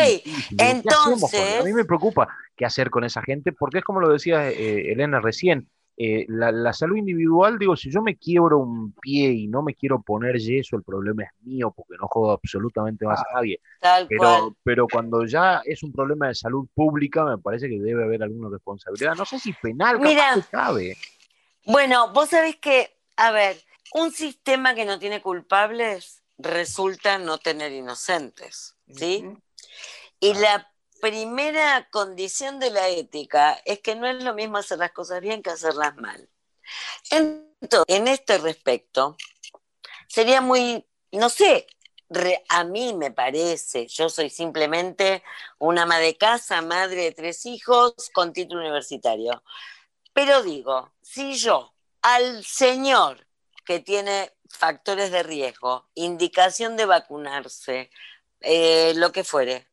entonces... 0.57 1.59
A 1.59 1.65
mí 1.65 1.73
me 1.73 1.83
preocupa 1.83 2.29
qué 2.55 2.63
hacer 2.63 2.89
con 2.89 3.03
esa 3.03 3.21
gente, 3.21 3.51
porque 3.51 3.79
es 3.79 3.83
como 3.83 3.99
lo 3.99 4.07
decía 4.07 4.49
eh, 4.49 4.93
Elena 4.93 5.19
recién, 5.19 5.67
eh, 6.01 6.25
la, 6.29 6.71
salud 6.71 6.95
individual, 6.95 7.59
digo, 7.59 7.75
si 7.75 7.91
yo 7.91 8.01
me 8.01 8.15
quiebro 8.15 8.59
un 8.59 8.93
pie 8.93 9.33
y 9.33 9.47
no 9.47 9.61
me 9.61 9.75
quiero 9.75 10.01
poner 10.01 10.37
yeso, 10.37 10.77
el 10.77 10.83
problema 10.83 11.23
es 11.23 11.31
mío 11.41 11.73
porque 11.75 11.95
no 11.99 12.07
jodo 12.07 12.31
absolutamente 12.31 13.05
más 13.05 13.19
a 13.19 13.23
ah, 13.23 13.33
nadie. 13.35 13.59
pero, 14.07 14.55
pero 14.63 14.87
cuando 14.87 15.25
ya 15.25 15.61
es 15.65 15.83
un 15.83 15.91
problema 15.91 16.29
de 16.29 16.35
salud 16.35 16.69
pública, 16.73 17.25
me 17.25 17.37
parece 17.37 17.67
que 17.67 17.77
debe 17.81 18.05
haber 18.05 18.23
alguna 18.23 18.47
responsabilidad. 18.49 19.13
No 19.15 19.25
sé 19.25 19.39
si 19.39 19.51
penal, 19.51 19.99
Mira, 19.99 20.37
Bueno, 21.65 22.13
vos 22.13 22.29
sabés 22.29 22.55
que, 22.55 22.95
a 23.17 23.31
ver, 23.31 23.57
un 23.93 24.11
sistema 24.11 24.75
que 24.75 24.85
no 24.85 24.99
tiene 24.99 25.21
culpables 25.21 26.23
resulta 26.37 27.17
no 27.17 27.39
tener 27.39 27.73
inocentes, 27.73 28.77
¿sí? 28.95 29.25
Y 30.21 30.33
la 30.35 30.68
primera 31.01 31.87
condición 31.91 32.59
de 32.59 32.71
la 32.71 32.89
ética 32.89 33.61
es 33.65 33.79
que 33.79 33.95
no 33.95 34.07
es 34.07 34.23
lo 34.23 34.33
mismo 34.33 34.57
hacer 34.57 34.79
las 34.79 34.91
cosas 34.91 35.21
bien 35.21 35.41
que 35.41 35.51
hacerlas 35.51 35.95
mal. 35.97 36.29
Entonces, 37.09 37.85
en 37.87 38.07
este 38.07 38.37
respecto, 38.37 39.17
sería 40.07 40.41
muy, 40.41 40.85
no 41.11 41.29
sé, 41.29 41.67
a 42.49 42.63
mí 42.63 42.93
me 42.93 43.11
parece, 43.11 43.87
yo 43.87 44.09
soy 44.09 44.29
simplemente 44.29 45.23
una 45.59 45.83
ama 45.83 45.99
de 45.99 46.17
casa, 46.17 46.61
madre 46.61 47.03
de 47.03 47.11
tres 47.11 47.45
hijos 47.45 47.93
con 48.13 48.33
título 48.33 48.61
universitario, 48.61 49.43
pero 50.13 50.41
digo, 50.41 50.91
si 51.01 51.35
yo 51.35 51.73
al 52.01 52.43
señor 52.43 53.27
que 53.65 53.79
tiene 53.79 54.31
factores 54.49 55.11
de 55.11 55.23
riesgo, 55.23 55.87
indicación 55.93 56.75
de 56.75 56.85
vacunarse, 56.85 57.91
eh, 58.41 58.93
lo 58.95 59.11
que 59.11 59.23
fuere, 59.23 59.68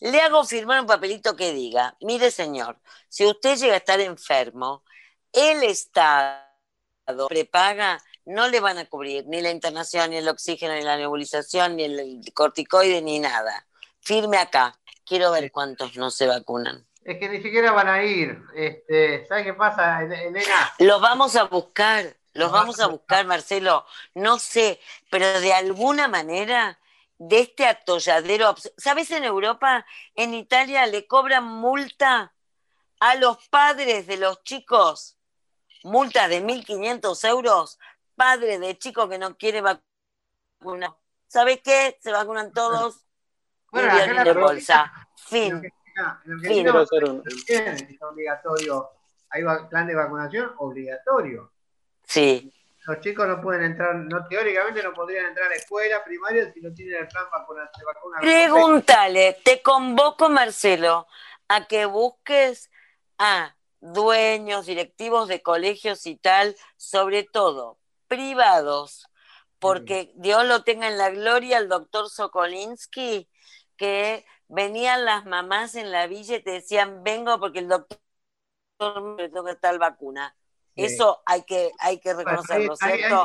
le 0.00 0.20
hago 0.20 0.44
firmar 0.44 0.80
un 0.80 0.86
papelito 0.86 1.34
que 1.34 1.52
diga, 1.52 1.96
mire 2.00 2.30
señor, 2.30 2.78
si 3.08 3.26
usted 3.26 3.56
llega 3.56 3.74
a 3.74 3.78
estar 3.78 4.00
enfermo, 4.00 4.84
el 5.32 5.62
Estado 5.64 6.44
prepaga, 7.28 8.02
no 8.24 8.48
le 8.48 8.60
van 8.60 8.78
a 8.78 8.84
cubrir 8.86 9.26
ni 9.26 9.40
la 9.40 9.50
internación, 9.50 10.10
ni 10.10 10.16
el 10.16 10.28
oxígeno, 10.28 10.74
ni 10.74 10.82
la 10.82 10.96
nebulización, 10.96 11.76
ni 11.76 11.84
el 11.84 12.20
corticoide, 12.34 13.02
ni 13.02 13.18
nada. 13.18 13.66
Firme 14.00 14.36
acá. 14.36 14.78
Quiero 15.04 15.32
ver 15.32 15.50
cuántos 15.50 15.96
no 15.96 16.10
se 16.10 16.26
vacunan. 16.26 16.86
Es 17.02 17.18
que 17.18 17.28
ni 17.30 17.42
siquiera 17.42 17.72
van 17.72 17.88
a 17.88 18.02
ir. 18.02 18.38
Este, 18.54 19.26
¿Sabes 19.26 19.44
qué 19.46 19.54
pasa, 19.54 20.02
Elena? 20.02 20.40
Los 20.78 21.00
vamos 21.00 21.36
a 21.36 21.44
buscar, 21.44 22.16
los 22.34 22.52
vamos 22.52 22.80
a 22.80 22.86
buscar, 22.88 23.26
Marcelo. 23.26 23.86
No 24.14 24.38
sé, 24.38 24.78
pero 25.10 25.40
de 25.40 25.54
alguna 25.54 26.06
manera 26.08 26.78
de 27.18 27.40
este 27.40 27.66
atolladero. 27.66 28.54
¿Sabes 28.76 29.10
en 29.10 29.24
Europa, 29.24 29.84
en 30.14 30.34
Italia, 30.34 30.86
le 30.86 31.06
cobran 31.06 31.44
multa 31.44 32.32
a 33.00 33.14
los 33.16 33.48
padres 33.48 34.06
de 34.06 34.16
los 34.16 34.42
chicos? 34.44 35.18
Multa 35.84 36.28
de 36.28 36.42
1.500 36.42 37.28
euros, 37.28 37.78
padre 38.14 38.58
de 38.58 38.78
chico 38.78 39.08
que 39.08 39.18
no 39.18 39.36
quiere 39.36 39.60
vacunar. 39.60 40.96
¿Sabes 41.26 41.60
qué? 41.62 41.98
Se 42.00 42.10
vacunan 42.10 42.52
todos 42.52 43.04
bueno, 43.70 43.92
y 43.94 44.24
de 44.24 44.32
bolsa. 44.32 44.92
Fin. 45.16 45.60
fin. 46.42 46.66
Es 47.46 48.02
obligatorio. 48.02 48.90
¿Hay 49.30 49.42
plan 49.68 49.86
de 49.86 49.94
vacunación? 49.94 50.52
Obligatorio. 50.56 51.52
Sí 52.04 52.52
los 52.88 53.00
chicos 53.00 53.28
no 53.28 53.38
pueden 53.42 53.64
entrar, 53.64 53.94
no 53.94 54.26
teóricamente 54.26 54.82
no 54.82 54.94
podrían 54.94 55.26
entrar 55.26 55.48
a 55.48 55.50
la 55.50 55.56
escuela 55.56 56.02
primaria 56.02 56.50
si 56.50 56.60
no 56.62 56.72
tienen 56.72 57.02
el 57.02 57.08
plan 57.08 57.26
vacuna, 57.30 57.70
de 57.78 57.84
vacuna. 57.84 58.18
Pregúntale, 58.20 59.36
te 59.44 59.60
convoco 59.60 60.30
Marcelo 60.30 61.06
a 61.48 61.66
que 61.66 61.84
busques 61.84 62.70
a 63.18 63.54
dueños, 63.80 64.64
directivos 64.64 65.28
de 65.28 65.42
colegios 65.42 66.06
y 66.06 66.16
tal, 66.16 66.56
sobre 66.78 67.24
todo 67.24 67.78
privados, 68.06 69.06
porque 69.58 70.10
Dios 70.14 70.46
lo 70.46 70.64
tenga 70.64 70.88
en 70.88 70.96
la 70.96 71.10
gloria 71.10 71.58
al 71.58 71.68
doctor 71.68 72.08
Sokolinsky, 72.08 73.28
que 73.76 74.24
venían 74.48 75.04
las 75.04 75.26
mamás 75.26 75.74
en 75.74 75.92
la 75.92 76.06
villa 76.06 76.36
y 76.36 76.42
te 76.42 76.52
decían, 76.52 77.04
vengo 77.04 77.38
porque 77.38 77.58
el 77.58 77.68
doctor 77.68 77.98
me 79.18 79.28
toca 79.28 79.56
tal 79.56 79.78
vacuna. 79.78 80.34
Eso 80.78 81.22
hay 81.26 81.42
que, 81.42 81.72
hay 81.80 81.98
que 81.98 82.14
reconocerlo, 82.14 82.76
¿cierto? 82.76 83.24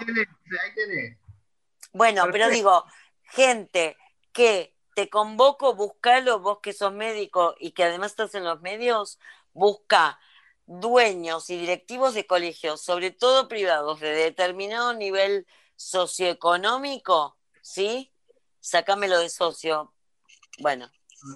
Bueno, 1.93 2.25
pero 2.31 2.49
digo, 2.49 2.83
gente 3.21 3.95
que 4.31 4.75
te 4.95 5.09
convoco, 5.09 5.75
buscalo, 5.75 6.39
vos 6.39 6.59
que 6.61 6.73
sos 6.73 6.91
médico 6.93 7.55
y 7.59 7.71
que 7.71 7.83
además 7.83 8.11
estás 8.11 8.33
en 8.35 8.43
los 8.43 8.61
medios, 8.61 9.19
busca 9.53 10.19
dueños 10.65 11.49
y 11.49 11.57
directivos 11.57 12.13
de 12.13 12.25
colegios, 12.25 12.81
sobre 12.81 13.11
todo 13.11 13.47
privados, 13.47 13.99
de 13.99 14.09
determinado 14.09 14.93
nivel 14.93 15.45
socioeconómico, 15.75 17.37
¿sí? 17.61 18.11
Sácamelo 18.59 19.19
de 19.19 19.29
socio. 19.29 19.93
Bueno, 20.59 20.89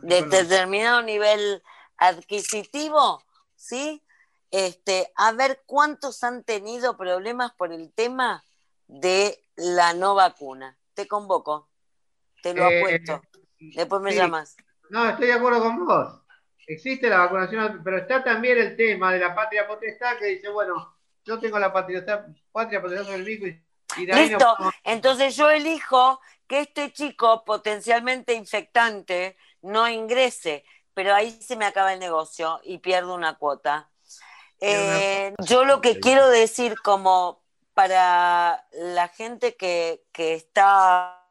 de 0.03 0.23
determinado 0.23 1.01
nivel 1.01 1.61
adquisitivo, 1.97 3.23
¿sí? 3.55 4.03
Este, 4.51 5.11
a 5.15 5.31
ver 5.31 5.63
cuántos 5.65 6.23
han 6.23 6.43
tenido 6.43 6.97
problemas 6.97 7.53
por 7.53 7.71
el 7.73 7.91
tema 7.93 8.43
de 8.87 9.43
la 9.55 9.93
no 9.93 10.15
vacuna. 10.15 10.77
Te 10.93 11.07
convoco, 11.07 11.69
te 12.41 12.53
lo 12.53 12.69
eh, 12.69 12.79
apuesto. 12.79 13.21
Después 13.59 14.01
me 14.01 14.13
llamas. 14.13 14.55
No, 14.89 15.07
estoy 15.07 15.27
de 15.27 15.33
acuerdo 15.33 15.61
con 15.61 15.85
vos. 15.85 16.21
Existe 16.65 17.09
la 17.09 17.19
vacunación, 17.19 17.81
pero 17.83 17.97
está 17.97 18.23
también 18.23 18.57
el 18.57 18.75
tema 18.75 19.13
de 19.13 19.19
la 19.19 19.33
patria 19.33 19.67
potestad 19.67 20.17
que 20.17 20.25
dice, 20.27 20.49
bueno, 20.49 20.97
yo 21.23 21.39
tengo 21.39 21.59
la 21.59 21.71
patria, 21.71 22.05
patria 22.51 22.81
potestad 22.81 23.05
sobre 23.05 23.17
el 23.17 23.29
y, 23.29 24.05
Listo, 24.05 24.55
entonces 24.83 25.35
yo 25.35 25.49
elijo 25.49 26.19
que 26.45 26.61
este 26.61 26.91
chico 26.91 27.43
potencialmente 27.45 28.33
infectante 28.33 29.37
no 29.61 29.87
ingrese, 29.87 30.65
pero 30.93 31.13
ahí 31.13 31.31
se 31.31 31.55
me 31.55 31.65
acaba 31.65 31.93
el 31.93 31.99
negocio 31.99 32.59
y 32.63 32.79
pierdo 32.79 33.15
una 33.15 33.37
cuota. 33.37 33.89
Eh, 34.59 35.33
yo 35.43 35.65
lo 35.65 35.81
que 35.81 35.99
quiero 35.99 36.27
decir 36.29 36.75
como 36.83 37.43
para 37.73 38.65
la 38.71 39.07
gente 39.09 39.55
que, 39.55 40.03
está 40.17 41.23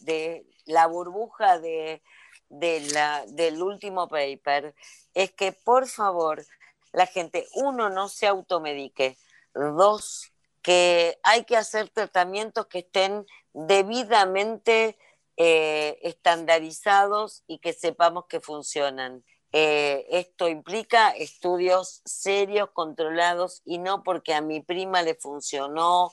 de 0.00 0.44
la 0.64 0.86
burbuja 0.86 1.60
de, 1.60 2.02
la, 2.50 3.24
del 3.28 3.62
último 3.62 4.08
paper 4.08 4.74
es 5.14 5.32
que 5.32 5.52
por 5.52 5.86
favor 5.86 6.44
la 6.92 7.06
gente, 7.06 7.46
uno, 7.54 7.90
no 7.90 8.08
se 8.08 8.26
automedique, 8.26 9.16
dos, 9.54 10.32
que 10.62 11.18
hay 11.22 11.44
que 11.44 11.56
hacer 11.56 11.88
tratamientos 11.90 12.66
que 12.66 12.80
estén 12.80 13.24
debidamente 13.52 14.98
eh, 15.36 15.98
estandarizados 16.02 17.44
y 17.46 17.58
que 17.58 17.72
sepamos 17.72 18.26
que 18.26 18.40
funcionan. 18.40 19.24
Eh, 19.52 20.06
esto 20.10 20.48
implica 20.48 21.10
estudios 21.10 22.00
serios, 22.04 22.70
controlados, 22.70 23.60
y 23.64 23.78
no 23.78 24.02
porque 24.02 24.34
a 24.34 24.40
mi 24.40 24.60
prima 24.60 25.02
le 25.02 25.14
funcionó 25.14 26.12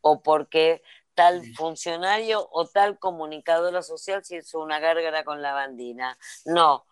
o 0.00 0.22
porque 0.22 0.82
tal 1.14 1.42
funcionario 1.54 2.48
o 2.50 2.66
tal 2.66 2.98
comunicadora 2.98 3.82
social 3.82 4.24
se 4.24 4.38
hizo 4.38 4.60
una 4.60 4.80
gárgara 4.80 5.24
con 5.24 5.42
la 5.42 5.52
bandina. 5.52 6.18
No. 6.44 6.86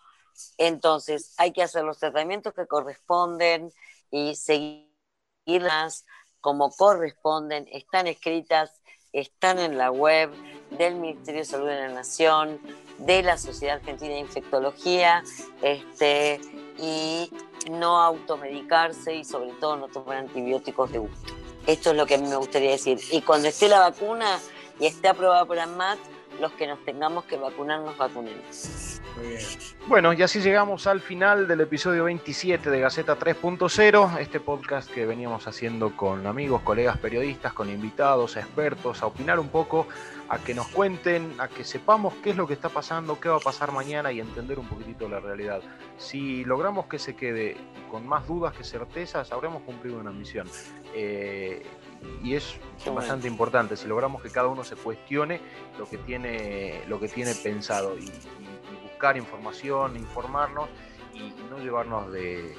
Entonces, 0.57 1.35
hay 1.37 1.53
que 1.53 1.63
hacer 1.63 1.85
los 1.85 1.99
tratamientos 1.99 2.55
que 2.55 2.67
corresponden 2.67 3.73
y 4.11 4.37
seguirlas 4.37 6.05
como 6.41 6.71
corresponden. 6.71 7.67
Están 7.73 8.07
escritas, 8.07 8.81
están 9.13 9.59
en 9.59 9.79
la 9.79 9.91
web 9.91 10.31
del 10.79 10.95
Ministerio 10.95 11.41
de 11.41 11.45
Salud 11.45 11.67
de 11.67 11.77
la 11.77 11.89
Nación, 11.89 12.61
de 12.99 13.23
la 13.23 13.37
Sociedad 13.37 13.77
Argentina 13.77 14.15
de 14.15 14.21
Infectología, 14.21 15.23
este, 15.63 16.41
y 16.79 17.31
no 17.71 18.01
automedicarse 18.01 19.15
y 19.15 19.25
sobre 19.25 19.53
todo 19.55 19.77
no 19.77 19.89
tomar 19.89 20.19
antibióticos 20.19 20.93
de 20.93 20.99
gusto. 20.99 21.35
Esto 21.67 21.91
es 21.91 21.97
lo 21.97 22.07
que 22.07 22.17
me 22.17 22.37
gustaría 22.37 22.71
decir. 22.71 22.99
Y 23.11 23.21
cuando 23.23 23.49
esté 23.49 23.69
la 23.69 23.81
vacuna 23.81 24.39
y 24.81 24.87
esté 24.87 25.09
aprobada 25.09 25.45
por 25.45 25.59
ANMAT, 25.59 25.99
los 26.41 26.53
que 26.53 26.67
nos 26.67 26.83
tengamos 26.85 27.25
que 27.25 27.37
vacunar 27.37 27.81
nos 27.81 27.97
vacunemos. 27.99 28.88
Muy 29.19 29.29
bien. 29.29 29.41
Bueno, 29.89 30.13
y 30.13 30.23
así 30.23 30.41
llegamos 30.41 30.87
al 30.87 31.01
final 31.01 31.49
del 31.49 31.63
episodio 31.63 32.05
27 32.05 32.71
de 32.71 32.79
Gaceta 32.79 33.19
3.0, 33.19 34.19
este 34.21 34.39
podcast 34.39 34.91
que 34.91 35.07
veníamos 35.07 35.47
haciendo 35.49 35.97
con 35.97 36.27
amigos, 36.27 36.61
colegas 36.63 36.99
periodistas, 36.99 37.53
con 37.53 37.71
invitados, 37.71 38.37
expertos, 38.37 39.03
a 39.03 39.07
opinar 39.07 39.41
un 39.41 39.49
poco, 39.49 39.89
a 40.29 40.39
que 40.39 40.55
nos 40.55 40.69
cuenten, 40.69 41.35
a 41.39 41.49
que 41.49 41.65
sepamos 41.65 42.13
qué 42.23 42.31
es 42.31 42.37
lo 42.37 42.47
que 42.47 42.53
está 42.53 42.69
pasando, 42.69 43.19
qué 43.19 43.29
va 43.29 43.37
a 43.37 43.41
pasar 43.41 43.73
mañana 43.73 44.13
y 44.13 44.21
entender 44.21 44.59
un 44.59 44.69
poquitito 44.69 45.09
la 45.09 45.21
realidad. 45.21 45.63
Si 45.97 46.45
logramos 46.45 46.87
que 46.87 46.99
se 46.99 47.17
quede 47.17 47.57
con 47.91 48.07
más 48.07 48.29
dudas 48.29 48.55
que 48.55 48.65
certezas, 48.65 49.33
habremos 49.33 49.63
cumplido 49.63 49.99
una 49.99 50.13
misión. 50.13 50.49
Eh, 50.95 51.65
y 52.23 52.35
es 52.35 52.57
bastante 52.95 53.27
importante 53.27 53.77
si 53.77 53.89
logramos 53.89 54.23
que 54.23 54.31
cada 54.31 54.49
uno 54.49 54.65
se 54.65 54.77
cuestione 54.77 55.41
lo 55.79 55.89
que 55.89 55.99
tiene 55.99 56.83
lo 56.87 57.01
que 57.01 57.09
tiene 57.09 57.35
pensado 57.35 57.99
y, 57.99 58.13
buscar 58.99 59.17
información 59.17 59.95
informarnos 59.95 60.69
y, 61.15 61.33
no 61.49 61.59
llevarnos 61.59 62.11
de, 62.11 62.53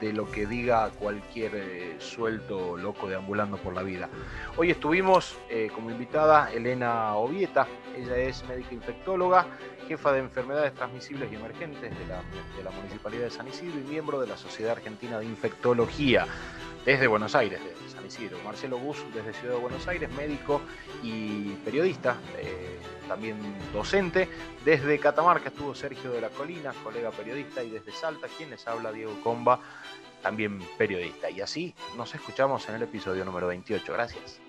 de 0.00 0.12
lo 0.12 0.30
que 0.30 0.46
diga 0.46 0.90
cualquier 0.90 1.56
eh, 1.56 1.96
suelto 1.98 2.76
loco 2.76 3.08
deambulando 3.08 3.56
por 3.56 3.74
la 3.74 3.82
vida. 3.82 4.08
Hoy 4.56 4.70
estuvimos 4.70 5.36
eh, 5.48 5.68
como 5.74 5.90
invitada 5.90 6.52
Elena 6.52 7.16
Ovieta, 7.16 7.66
ella 7.96 8.16
es 8.16 8.46
médica 8.46 8.74
infectóloga, 8.74 9.44
jefa 9.88 10.12
de 10.12 10.20
enfermedades 10.20 10.72
transmisibles 10.72 11.32
y 11.32 11.34
emergentes 11.34 11.98
de 11.98 12.06
la, 12.06 12.22
de 12.56 12.62
la 12.62 12.70
Municipalidad 12.70 13.24
de 13.24 13.30
San 13.30 13.48
Isidro 13.48 13.80
y 13.80 13.82
miembro 13.82 14.20
de 14.20 14.28
la 14.28 14.36
Sociedad 14.36 14.76
Argentina 14.76 15.18
de 15.18 15.24
Infectología 15.24 16.28
desde 16.84 17.06
Buenos 17.06 17.34
Aires, 17.34 17.60
de 17.62 17.90
San 17.90 18.06
Isidro. 18.06 18.38
Marcelo 18.44 18.78
Bus 18.78 18.98
desde 19.14 19.32
Ciudad 19.34 19.54
de 19.54 19.60
Buenos 19.60 19.86
Aires, 19.88 20.10
médico 20.12 20.60
y 21.02 21.50
periodista, 21.64 22.16
eh, 22.38 22.78
también 23.08 23.36
docente. 23.72 24.28
Desde 24.64 24.98
Catamarca 24.98 25.48
estuvo 25.48 25.74
Sergio 25.74 26.12
de 26.12 26.20
la 26.20 26.28
Colina, 26.30 26.72
colega 26.82 27.10
periodista, 27.10 27.62
y 27.62 27.70
desde 27.70 27.92
Salta, 27.92 28.28
quien 28.36 28.50
les 28.50 28.66
habla, 28.66 28.92
Diego 28.92 29.20
Comba, 29.22 29.60
también 30.22 30.58
periodista. 30.78 31.30
Y 31.30 31.40
así 31.40 31.74
nos 31.96 32.14
escuchamos 32.14 32.68
en 32.68 32.76
el 32.76 32.82
episodio 32.82 33.24
número 33.24 33.46
28. 33.46 33.92
Gracias. 33.92 34.40